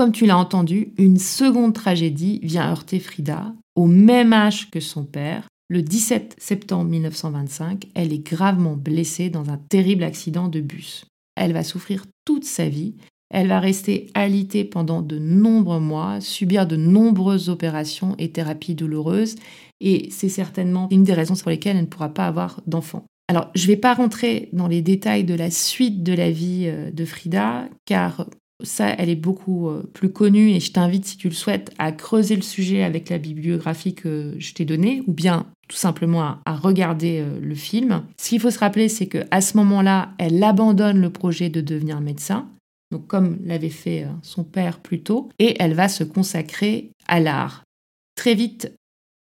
Comme 0.00 0.12
tu 0.12 0.24
l'as 0.24 0.38
entendu, 0.38 0.94
une 0.96 1.18
seconde 1.18 1.74
tragédie 1.74 2.40
vient 2.42 2.70
heurter 2.70 3.00
Frida. 3.00 3.52
Au 3.74 3.84
même 3.84 4.32
âge 4.32 4.70
que 4.70 4.80
son 4.80 5.04
père, 5.04 5.46
le 5.68 5.82
17 5.82 6.36
septembre 6.38 6.88
1925, 6.88 7.86
elle 7.94 8.10
est 8.14 8.26
gravement 8.26 8.76
blessée 8.76 9.28
dans 9.28 9.50
un 9.50 9.58
terrible 9.58 10.04
accident 10.04 10.48
de 10.48 10.62
bus. 10.62 11.04
Elle 11.36 11.52
va 11.52 11.62
souffrir 11.62 12.06
toute 12.24 12.46
sa 12.46 12.66
vie. 12.66 12.94
Elle 13.28 13.48
va 13.48 13.60
rester 13.60 14.06
alitée 14.14 14.64
pendant 14.64 15.02
de 15.02 15.18
nombreux 15.18 15.80
mois, 15.80 16.22
subir 16.22 16.66
de 16.66 16.76
nombreuses 16.76 17.50
opérations 17.50 18.14
et 18.16 18.32
thérapies 18.32 18.74
douloureuses, 18.74 19.34
et 19.82 20.08
c'est 20.10 20.30
certainement 20.30 20.88
une 20.90 21.04
des 21.04 21.12
raisons 21.12 21.34
pour 21.36 21.50
lesquelles 21.50 21.76
elle 21.76 21.82
ne 21.82 21.88
pourra 21.88 22.14
pas 22.14 22.26
avoir 22.26 22.62
d'enfant. 22.66 23.04
Alors, 23.28 23.50
je 23.54 23.64
ne 23.64 23.66
vais 23.66 23.76
pas 23.76 23.92
rentrer 23.92 24.48
dans 24.54 24.66
les 24.66 24.80
détails 24.80 25.24
de 25.24 25.34
la 25.34 25.50
suite 25.50 26.02
de 26.02 26.14
la 26.14 26.30
vie 26.30 26.64
euh, 26.68 26.90
de 26.90 27.04
Frida, 27.04 27.68
car 27.84 28.26
ça, 28.62 28.88
elle 28.98 29.08
est 29.08 29.16
beaucoup 29.16 29.68
euh, 29.68 29.82
plus 29.92 30.12
connue 30.12 30.50
et 30.50 30.60
je 30.60 30.72
t'invite, 30.72 31.04
si 31.04 31.16
tu 31.16 31.28
le 31.28 31.34
souhaites, 31.34 31.72
à 31.78 31.92
creuser 31.92 32.36
le 32.36 32.42
sujet 32.42 32.82
avec 32.82 33.08
la 33.08 33.18
bibliographie 33.18 33.94
que 33.94 34.34
je 34.38 34.54
t'ai 34.54 34.64
donnée 34.64 35.02
ou 35.06 35.12
bien 35.12 35.46
tout 35.68 35.76
simplement 35.76 36.38
à, 36.44 36.54
regarder 36.54 37.20
euh, 37.20 37.38
le 37.40 37.54
film. 37.54 38.04
Ce 38.20 38.30
qu'il 38.30 38.40
faut 38.40 38.50
se 38.50 38.58
rappeler, 38.58 38.88
c'est 38.88 39.06
qu'à 39.06 39.40
ce 39.40 39.56
moment-là, 39.56 40.12
elle 40.18 40.42
abandonne 40.42 41.00
le 41.00 41.10
projet 41.10 41.48
de 41.48 41.60
devenir 41.60 42.00
médecin. 42.00 42.48
donc 42.90 43.06
comme 43.06 43.38
l'avait 43.44 43.68
fait 43.68 44.04
euh, 44.04 44.08
son 44.22 44.44
père 44.44 44.80
plus 44.80 45.02
tôt, 45.02 45.28
et 45.38 45.56
elle 45.60 45.74
va 45.74 45.88
se 45.88 46.04
consacrer 46.04 46.90
à 47.06 47.20
l'art. 47.20 47.64
Très 48.16 48.34
vite, 48.34 48.72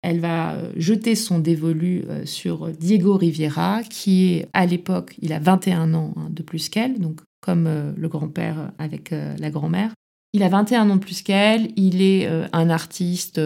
elle 0.02 0.20
va 0.20 0.58
jeter 0.76 1.16
son 1.16 1.40
dévolu 1.40 2.04
sur 2.26 2.68
Diego 2.72 3.16
Riviera, 3.16 3.84
qui 3.84 4.34
est 4.34 4.50
à 4.52 4.66
l'époque, 4.66 5.16
il 5.22 5.32
a 5.32 5.40
21 5.40 5.94
ans 5.94 6.14
hein, 6.18 6.28
de 6.30 6.44
plus 6.44 6.68
qu'elle, 6.68 7.00
donc 7.00 7.22
comme 7.44 7.94
le 7.96 8.08
grand-père 8.08 8.72
avec 8.80 9.12
la 9.12 9.50
grand-mère. 9.52 9.92
Il 10.32 10.42
a 10.42 10.50
21 10.50 10.90
ans 10.90 10.98
plus 10.98 11.22
qu'elle, 11.22 11.72
il 11.76 12.02
est 12.02 12.26
un 12.54 12.70
artiste 12.70 13.40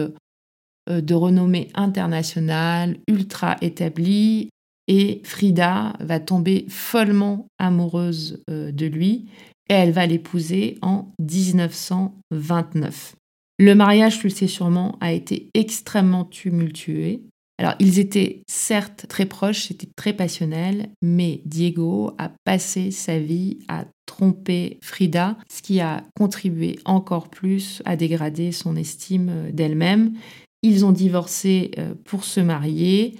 de 0.88 1.14
renommée 1.14 1.68
internationale, 1.74 2.96
ultra 3.08 3.56
établi, 3.60 4.48
et 4.86 5.20
Frida 5.24 5.92
va 6.00 6.20
tomber 6.20 6.64
follement 6.68 7.46
amoureuse 7.58 8.42
de 8.48 8.86
lui 8.86 9.26
et 9.68 9.74
elle 9.74 9.92
va 9.92 10.06
l'épouser 10.06 10.78
en 10.80 11.12
1929. 11.20 13.16
Le 13.58 13.74
mariage, 13.74 14.20
tu 14.20 14.28
le 14.28 14.32
sais 14.32 14.46
sûrement, 14.46 14.96
a 15.00 15.12
été 15.12 15.50
extrêmement 15.52 16.24
tumultueux. 16.24 17.20
Alors, 17.58 17.74
ils 17.80 17.98
étaient 17.98 18.42
certes 18.46 19.06
très 19.08 19.26
proches, 19.26 19.66
c'était 19.66 19.88
très 19.96 20.12
passionnel, 20.12 20.90
mais 21.02 21.40
Diego 21.44 22.12
a 22.16 22.30
passé 22.44 22.92
sa 22.92 23.18
vie 23.18 23.58
à 23.66 23.84
tromper 24.06 24.78
Frida, 24.80 25.36
ce 25.50 25.60
qui 25.60 25.80
a 25.80 26.04
contribué 26.16 26.78
encore 26.84 27.28
plus 27.28 27.82
à 27.84 27.96
dégrader 27.96 28.52
son 28.52 28.76
estime 28.76 29.50
d'elle-même. 29.52 30.14
Ils 30.62 30.84
ont 30.84 30.92
divorcé 30.92 31.72
euh, 31.78 31.94
pour 32.04 32.24
se 32.24 32.40
marier. 32.40 33.16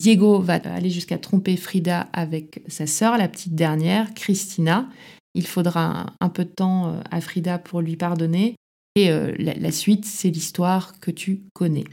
Diego 0.00 0.40
va 0.40 0.54
aller 0.54 0.90
jusqu'à 0.90 1.18
tromper 1.18 1.56
Frida 1.56 2.08
avec 2.12 2.62
sa 2.68 2.86
sœur, 2.86 3.16
la 3.16 3.28
petite 3.28 3.54
dernière, 3.54 4.14
Christina. 4.14 4.88
Il 5.34 5.46
faudra 5.46 6.06
un, 6.20 6.28
peu 6.28 6.44
de 6.44 6.50
temps 6.50 6.88
euh, 6.88 7.00
à 7.10 7.20
Frida 7.20 7.58
pour 7.58 7.80
lui 7.80 7.96
pardonner. 7.96 8.56
Et 8.94 9.10
euh, 9.10 9.34
la, 9.38 9.72
suite, 9.72 10.04
c'est 10.04 10.30
l'histoire 10.30 10.98
que 11.00 11.10
tu 11.10 11.42
connais. 11.54 11.84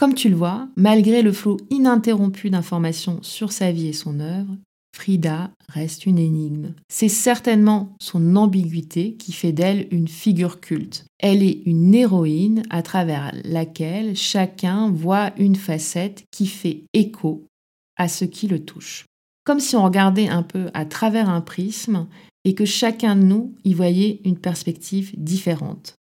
Comme 0.00 0.14
tu 0.14 0.30
le 0.30 0.36
vois, 0.36 0.66
malgré 0.76 1.20
le 1.20 1.30
flot 1.30 1.58
ininterrompu 1.68 2.48
d'informations 2.48 3.18
sur 3.20 3.52
sa 3.52 3.70
vie 3.70 3.88
et 3.88 3.92
son 3.92 4.18
œuvre, 4.20 4.56
Frida 4.96 5.50
reste 5.68 6.06
une 6.06 6.18
énigme. 6.18 6.74
C'est 6.88 7.08
certainement 7.08 7.94
son 8.00 8.34
ambiguïté 8.36 9.14
qui 9.14 9.32
fait 9.32 9.52
d'elle 9.52 9.86
une 9.90 10.08
figure 10.08 10.60
culte. 10.60 11.04
Elle 11.18 11.42
est 11.42 11.62
une 11.66 11.94
héroïne 11.94 12.62
à 12.70 12.82
travers 12.82 13.32
laquelle 13.44 14.16
chacun 14.16 14.90
voit 14.90 15.32
une 15.38 15.56
facette 15.56 16.24
qui 16.30 16.46
fait 16.46 16.84
écho 16.94 17.46
à 17.96 18.08
ce 18.08 18.24
qui 18.24 18.48
le 18.48 18.64
touche. 18.64 19.04
Comme 19.44 19.60
si 19.60 19.76
on 19.76 19.84
regardait 19.84 20.28
un 20.28 20.42
peu 20.42 20.70
à 20.74 20.84
travers 20.84 21.28
un 21.28 21.40
prisme 21.40 22.06
et 22.44 22.54
que 22.54 22.64
chacun 22.64 23.16
de 23.16 23.22
nous 23.22 23.54
y 23.64 23.74
voyait 23.74 24.20
une 24.24 24.38
perspective 24.38 25.12
différente. 25.16 25.94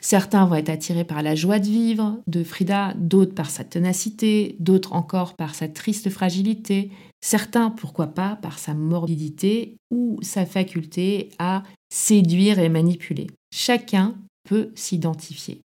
Certains 0.00 0.44
vont 0.44 0.56
être 0.56 0.68
attirés 0.68 1.04
par 1.04 1.22
la 1.22 1.34
joie 1.34 1.58
de 1.58 1.66
vivre 1.66 2.20
de 2.26 2.44
Frida, 2.44 2.94
d'autres 2.98 3.34
par 3.34 3.50
sa 3.50 3.64
ténacité, 3.64 4.56
d'autres 4.60 4.92
encore 4.92 5.34
par 5.34 5.54
sa 5.54 5.68
triste 5.68 6.10
fragilité, 6.10 6.90
certains, 7.22 7.70
pourquoi 7.70 8.08
pas, 8.08 8.36
par 8.36 8.58
sa 8.58 8.74
morbidité 8.74 9.78
ou 9.90 10.18
sa 10.22 10.44
faculté 10.44 11.30
à 11.38 11.62
séduire 11.90 12.58
et 12.58 12.68
manipuler. 12.68 13.28
Chacun 13.52 14.16
peut 14.44 14.70
s'identifier. 14.74 15.60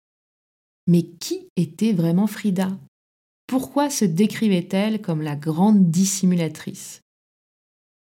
Mais 0.89 1.03
qui 1.03 1.47
était 1.57 1.93
vraiment 1.93 2.27
Frida? 2.27 2.77
Pourquoi 3.47 3.91
se 3.91 4.05
décrivait-elle 4.05 5.01
comme 5.01 5.23
la 5.23 5.37
grande 5.37 5.91
dissimulatrice? 5.91 7.01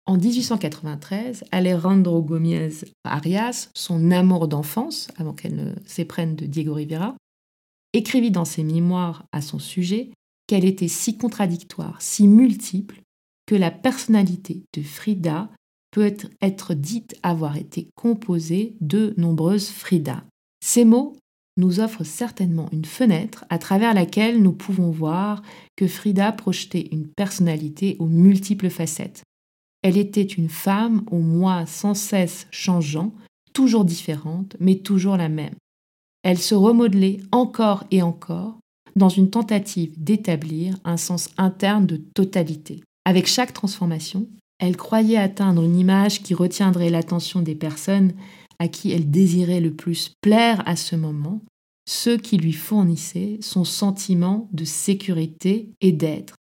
En 0.06 0.18
1893, 0.18 1.44
Alejandro 1.50 2.22
Gómez 2.22 2.84
Arias, 3.04 3.70
son 3.74 4.10
amour 4.10 4.48
d'enfance, 4.48 5.08
avant 5.16 5.32
qu'elle 5.32 5.56
ne 5.56 5.72
s'éprenne 5.86 6.36
de 6.36 6.46
Diego 6.46 6.74
Rivera, 6.74 7.16
écrivit 7.94 8.30
dans 8.30 8.44
ses 8.44 8.64
mémoires 8.64 9.24
à 9.32 9.40
son 9.40 9.58
sujet 9.58 10.10
qu'elle 10.46 10.64
était 10.66 10.88
si 10.88 11.16
contradictoire, 11.16 12.02
si 12.02 12.28
multiple, 12.28 13.00
que 13.46 13.54
la 13.54 13.70
personnalité 13.70 14.62
de 14.74 14.82
Frida 14.82 15.48
peut 15.90 16.04
être, 16.04 16.28
être 16.42 16.74
dite 16.74 17.16
avoir 17.22 17.56
été 17.56 17.88
composée 17.94 18.74
de 18.80 19.14
nombreuses 19.16 19.68
Fridas. 19.68 20.24
Ces 20.60 20.84
mots 20.84 21.16
nous 21.56 21.80
offrent 21.80 22.04
certainement 22.04 22.68
une 22.72 22.84
fenêtre 22.84 23.44
à 23.48 23.58
travers 23.58 23.94
laquelle 23.94 24.42
nous 24.42 24.52
pouvons 24.52 24.90
voir 24.90 25.42
que 25.76 25.86
Frida 25.86 26.32
projetait 26.32 26.88
une 26.90 27.06
personnalité 27.06 27.96
aux 28.00 28.08
multiples 28.08 28.70
facettes, 28.70 29.22
elle 29.84 29.98
était 29.98 30.22
une 30.22 30.48
femme 30.48 31.02
au 31.10 31.18
moi 31.18 31.66
sans 31.66 31.92
cesse 31.92 32.46
changeant, 32.50 33.12
toujours 33.52 33.84
différente, 33.84 34.56
mais 34.58 34.76
toujours 34.76 35.18
la 35.18 35.28
même. 35.28 35.54
Elle 36.22 36.38
se 36.38 36.54
remodelait 36.54 37.20
encore 37.32 37.84
et 37.90 38.00
encore 38.00 38.58
dans 38.96 39.10
une 39.10 39.28
tentative 39.28 39.92
d'établir 40.02 40.76
un 40.84 40.96
sens 40.96 41.28
interne 41.36 41.84
de 41.84 41.96
totalité. 41.98 42.82
Avec 43.04 43.26
chaque 43.26 43.52
transformation, 43.52 44.26
elle 44.58 44.78
croyait 44.78 45.18
atteindre 45.18 45.62
une 45.62 45.78
image 45.78 46.22
qui 46.22 46.32
retiendrait 46.32 46.88
l'attention 46.88 47.42
des 47.42 47.54
personnes 47.54 48.14
à 48.58 48.68
qui 48.68 48.90
elle 48.90 49.10
désirait 49.10 49.60
le 49.60 49.74
plus 49.74 50.12
plaire 50.22 50.62
à 50.66 50.76
ce 50.76 50.96
moment, 50.96 51.42
ceux 51.86 52.16
qui 52.16 52.38
lui 52.38 52.54
fournissaient 52.54 53.36
son 53.42 53.64
sentiment 53.64 54.48
de 54.52 54.64
sécurité 54.64 55.68
et 55.82 55.92
d'être. 55.92 56.36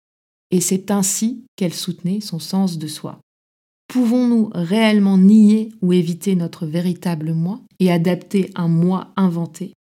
Et 0.51 0.61
c'est 0.61 0.91
ainsi 0.91 1.47
qu'elle 1.57 1.73
soutenait 1.73 2.21
son 2.21 2.39
sens 2.39 2.77
de 2.77 2.87
soi. 2.87 3.19
Pouvons-nous 3.91 4.51
réellement 4.55 5.19
nier 5.19 5.73
ou 5.83 5.93
éviter 5.93 6.37
notre 6.37 6.65
véritable 6.65 7.33
moi 7.33 7.61
et 7.81 7.91
adapter 7.91 8.53
un 8.55 8.69
moi 8.69 9.13
inventé? 9.17 9.73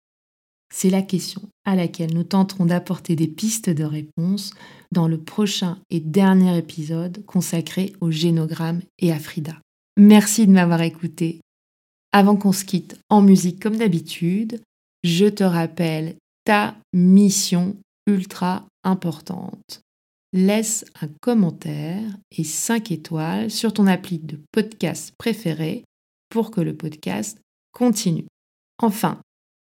C'est 0.74 0.90
la 0.90 1.02
question 1.02 1.42
à 1.64 1.76
laquelle 1.76 2.12
nous 2.12 2.24
tenterons 2.24 2.66
d'apporter 2.66 3.14
des 3.14 3.28
pistes 3.28 3.70
de 3.70 3.84
réponse 3.84 4.52
dans 4.90 5.06
le 5.06 5.16
prochain 5.16 5.78
et 5.90 6.00
dernier 6.00 6.58
épisode 6.58 7.24
consacré 7.24 7.92
au 8.00 8.10
génogramme 8.10 8.80
et 8.98 9.12
à 9.12 9.20
Frida. 9.20 9.56
Merci 9.96 10.48
de 10.48 10.52
m'avoir 10.52 10.82
écouté. 10.82 11.40
Avant 12.10 12.34
qu'on 12.34 12.52
se 12.52 12.64
quitte 12.64 12.98
en 13.10 13.22
musique 13.22 13.62
comme 13.62 13.76
d'habitude, 13.76 14.60
je 15.04 15.26
te 15.26 15.44
rappelle 15.44 16.16
ta 16.44 16.74
mission 16.92 17.76
ultra 18.08 18.66
importante 18.82 19.82
laisse 20.32 20.84
un 21.00 21.08
commentaire 21.20 22.02
et 22.36 22.44
5 22.44 22.92
étoiles 22.92 23.50
sur 23.50 23.72
ton 23.72 23.86
appli 23.86 24.18
de 24.18 24.40
podcast 24.52 25.14
préféré 25.18 25.84
pour 26.28 26.50
que 26.50 26.60
le 26.60 26.76
podcast 26.76 27.40
continue. 27.72 28.26
Enfin, 28.78 29.20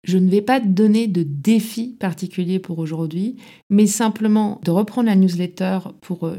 je 0.05 0.19
ne 0.19 0.29
vais 0.29 0.43
pas 0.43 0.61
te 0.61 0.67
donner 0.67 1.07
de 1.07 1.23
défi 1.23 1.97
particulier 1.99 2.59
pour 2.59 2.79
aujourd'hui, 2.79 3.37
mais 3.71 3.87
simplement 3.87 4.61
de 4.63 4.71
reprendre 4.71 5.09
la 5.09 5.17
newsletter 5.17 5.79
pour 6.03 6.27
euh, 6.27 6.37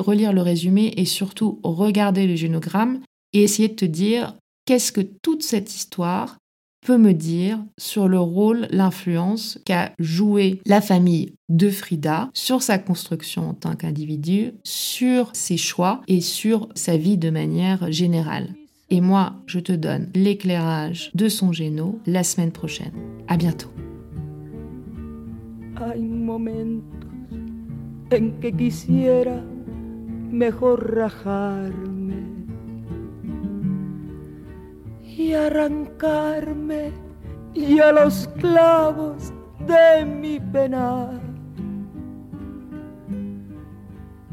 relire 0.00 0.32
le 0.32 0.42
résumé 0.42 0.92
et 0.96 1.04
surtout 1.04 1.60
regarder 1.62 2.26
le 2.26 2.34
génogramme 2.34 3.00
et 3.32 3.42
essayer 3.42 3.68
de 3.68 3.74
te 3.74 3.84
dire 3.84 4.34
qu'est-ce 4.66 4.92
que 4.92 5.00
toute 5.00 5.42
cette 5.42 5.74
histoire 5.74 6.38
peut 6.84 6.98
me 6.98 7.12
dire 7.12 7.58
sur 7.78 8.08
le 8.08 8.20
rôle, 8.20 8.68
l'influence 8.70 9.58
qu'a 9.64 9.92
joué 9.98 10.60
la 10.66 10.80
famille 10.80 11.34
de 11.48 11.70
Frida 11.70 12.30
sur 12.34 12.62
sa 12.62 12.78
construction 12.78 13.50
en 13.50 13.54
tant 13.54 13.74
qu'individu, 13.74 14.52
sur 14.62 15.30
ses 15.32 15.56
choix 15.56 16.02
et 16.06 16.20
sur 16.20 16.68
sa 16.74 16.96
vie 16.96 17.18
de 17.18 17.30
manière 17.30 17.90
générale. 17.90 18.50
Et 18.90 19.00
moi, 19.00 19.32
je 19.46 19.58
te 19.58 19.72
donne 19.72 20.10
l'éclairage 20.14 21.10
de 21.14 21.28
son 21.28 21.52
géno 21.52 21.98
la 22.06 22.22
semaine 22.22 22.52
prochaine. 22.52 22.92
À 23.28 23.36
bientôt. 23.36 23.70
Y 35.16 35.32
arrancarme 35.32 36.92
y 37.54 37.78
a 37.78 37.92
los 37.92 38.28
clavos 38.40 39.32
de 39.66 40.04
mi 40.04 40.40
pena. 40.40 41.20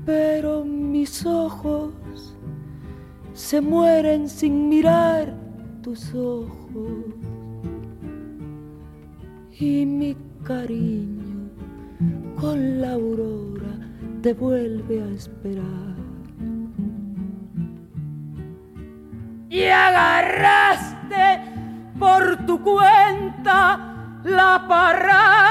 Pero 0.05 0.65
mis 0.65 1.25
ojos 1.25 1.93
se 3.33 3.61
mueren 3.61 4.27
sin 4.27 4.69
mirar 4.69 5.33
tus 5.83 6.13
ojos 6.15 7.05
y 9.51 9.85
mi 9.85 10.17
cariño 10.43 11.49
con 12.39 12.81
la 12.81 12.93
aurora 12.93 13.77
te 14.23 14.33
vuelve 14.33 15.03
a 15.03 15.07
esperar. 15.09 15.90
y 19.51 19.67
agarraste 19.67 21.41
por 21.99 22.45
tu 22.45 22.63
cuenta 22.63 23.79
la 24.23 24.65
parranda. 24.65 25.41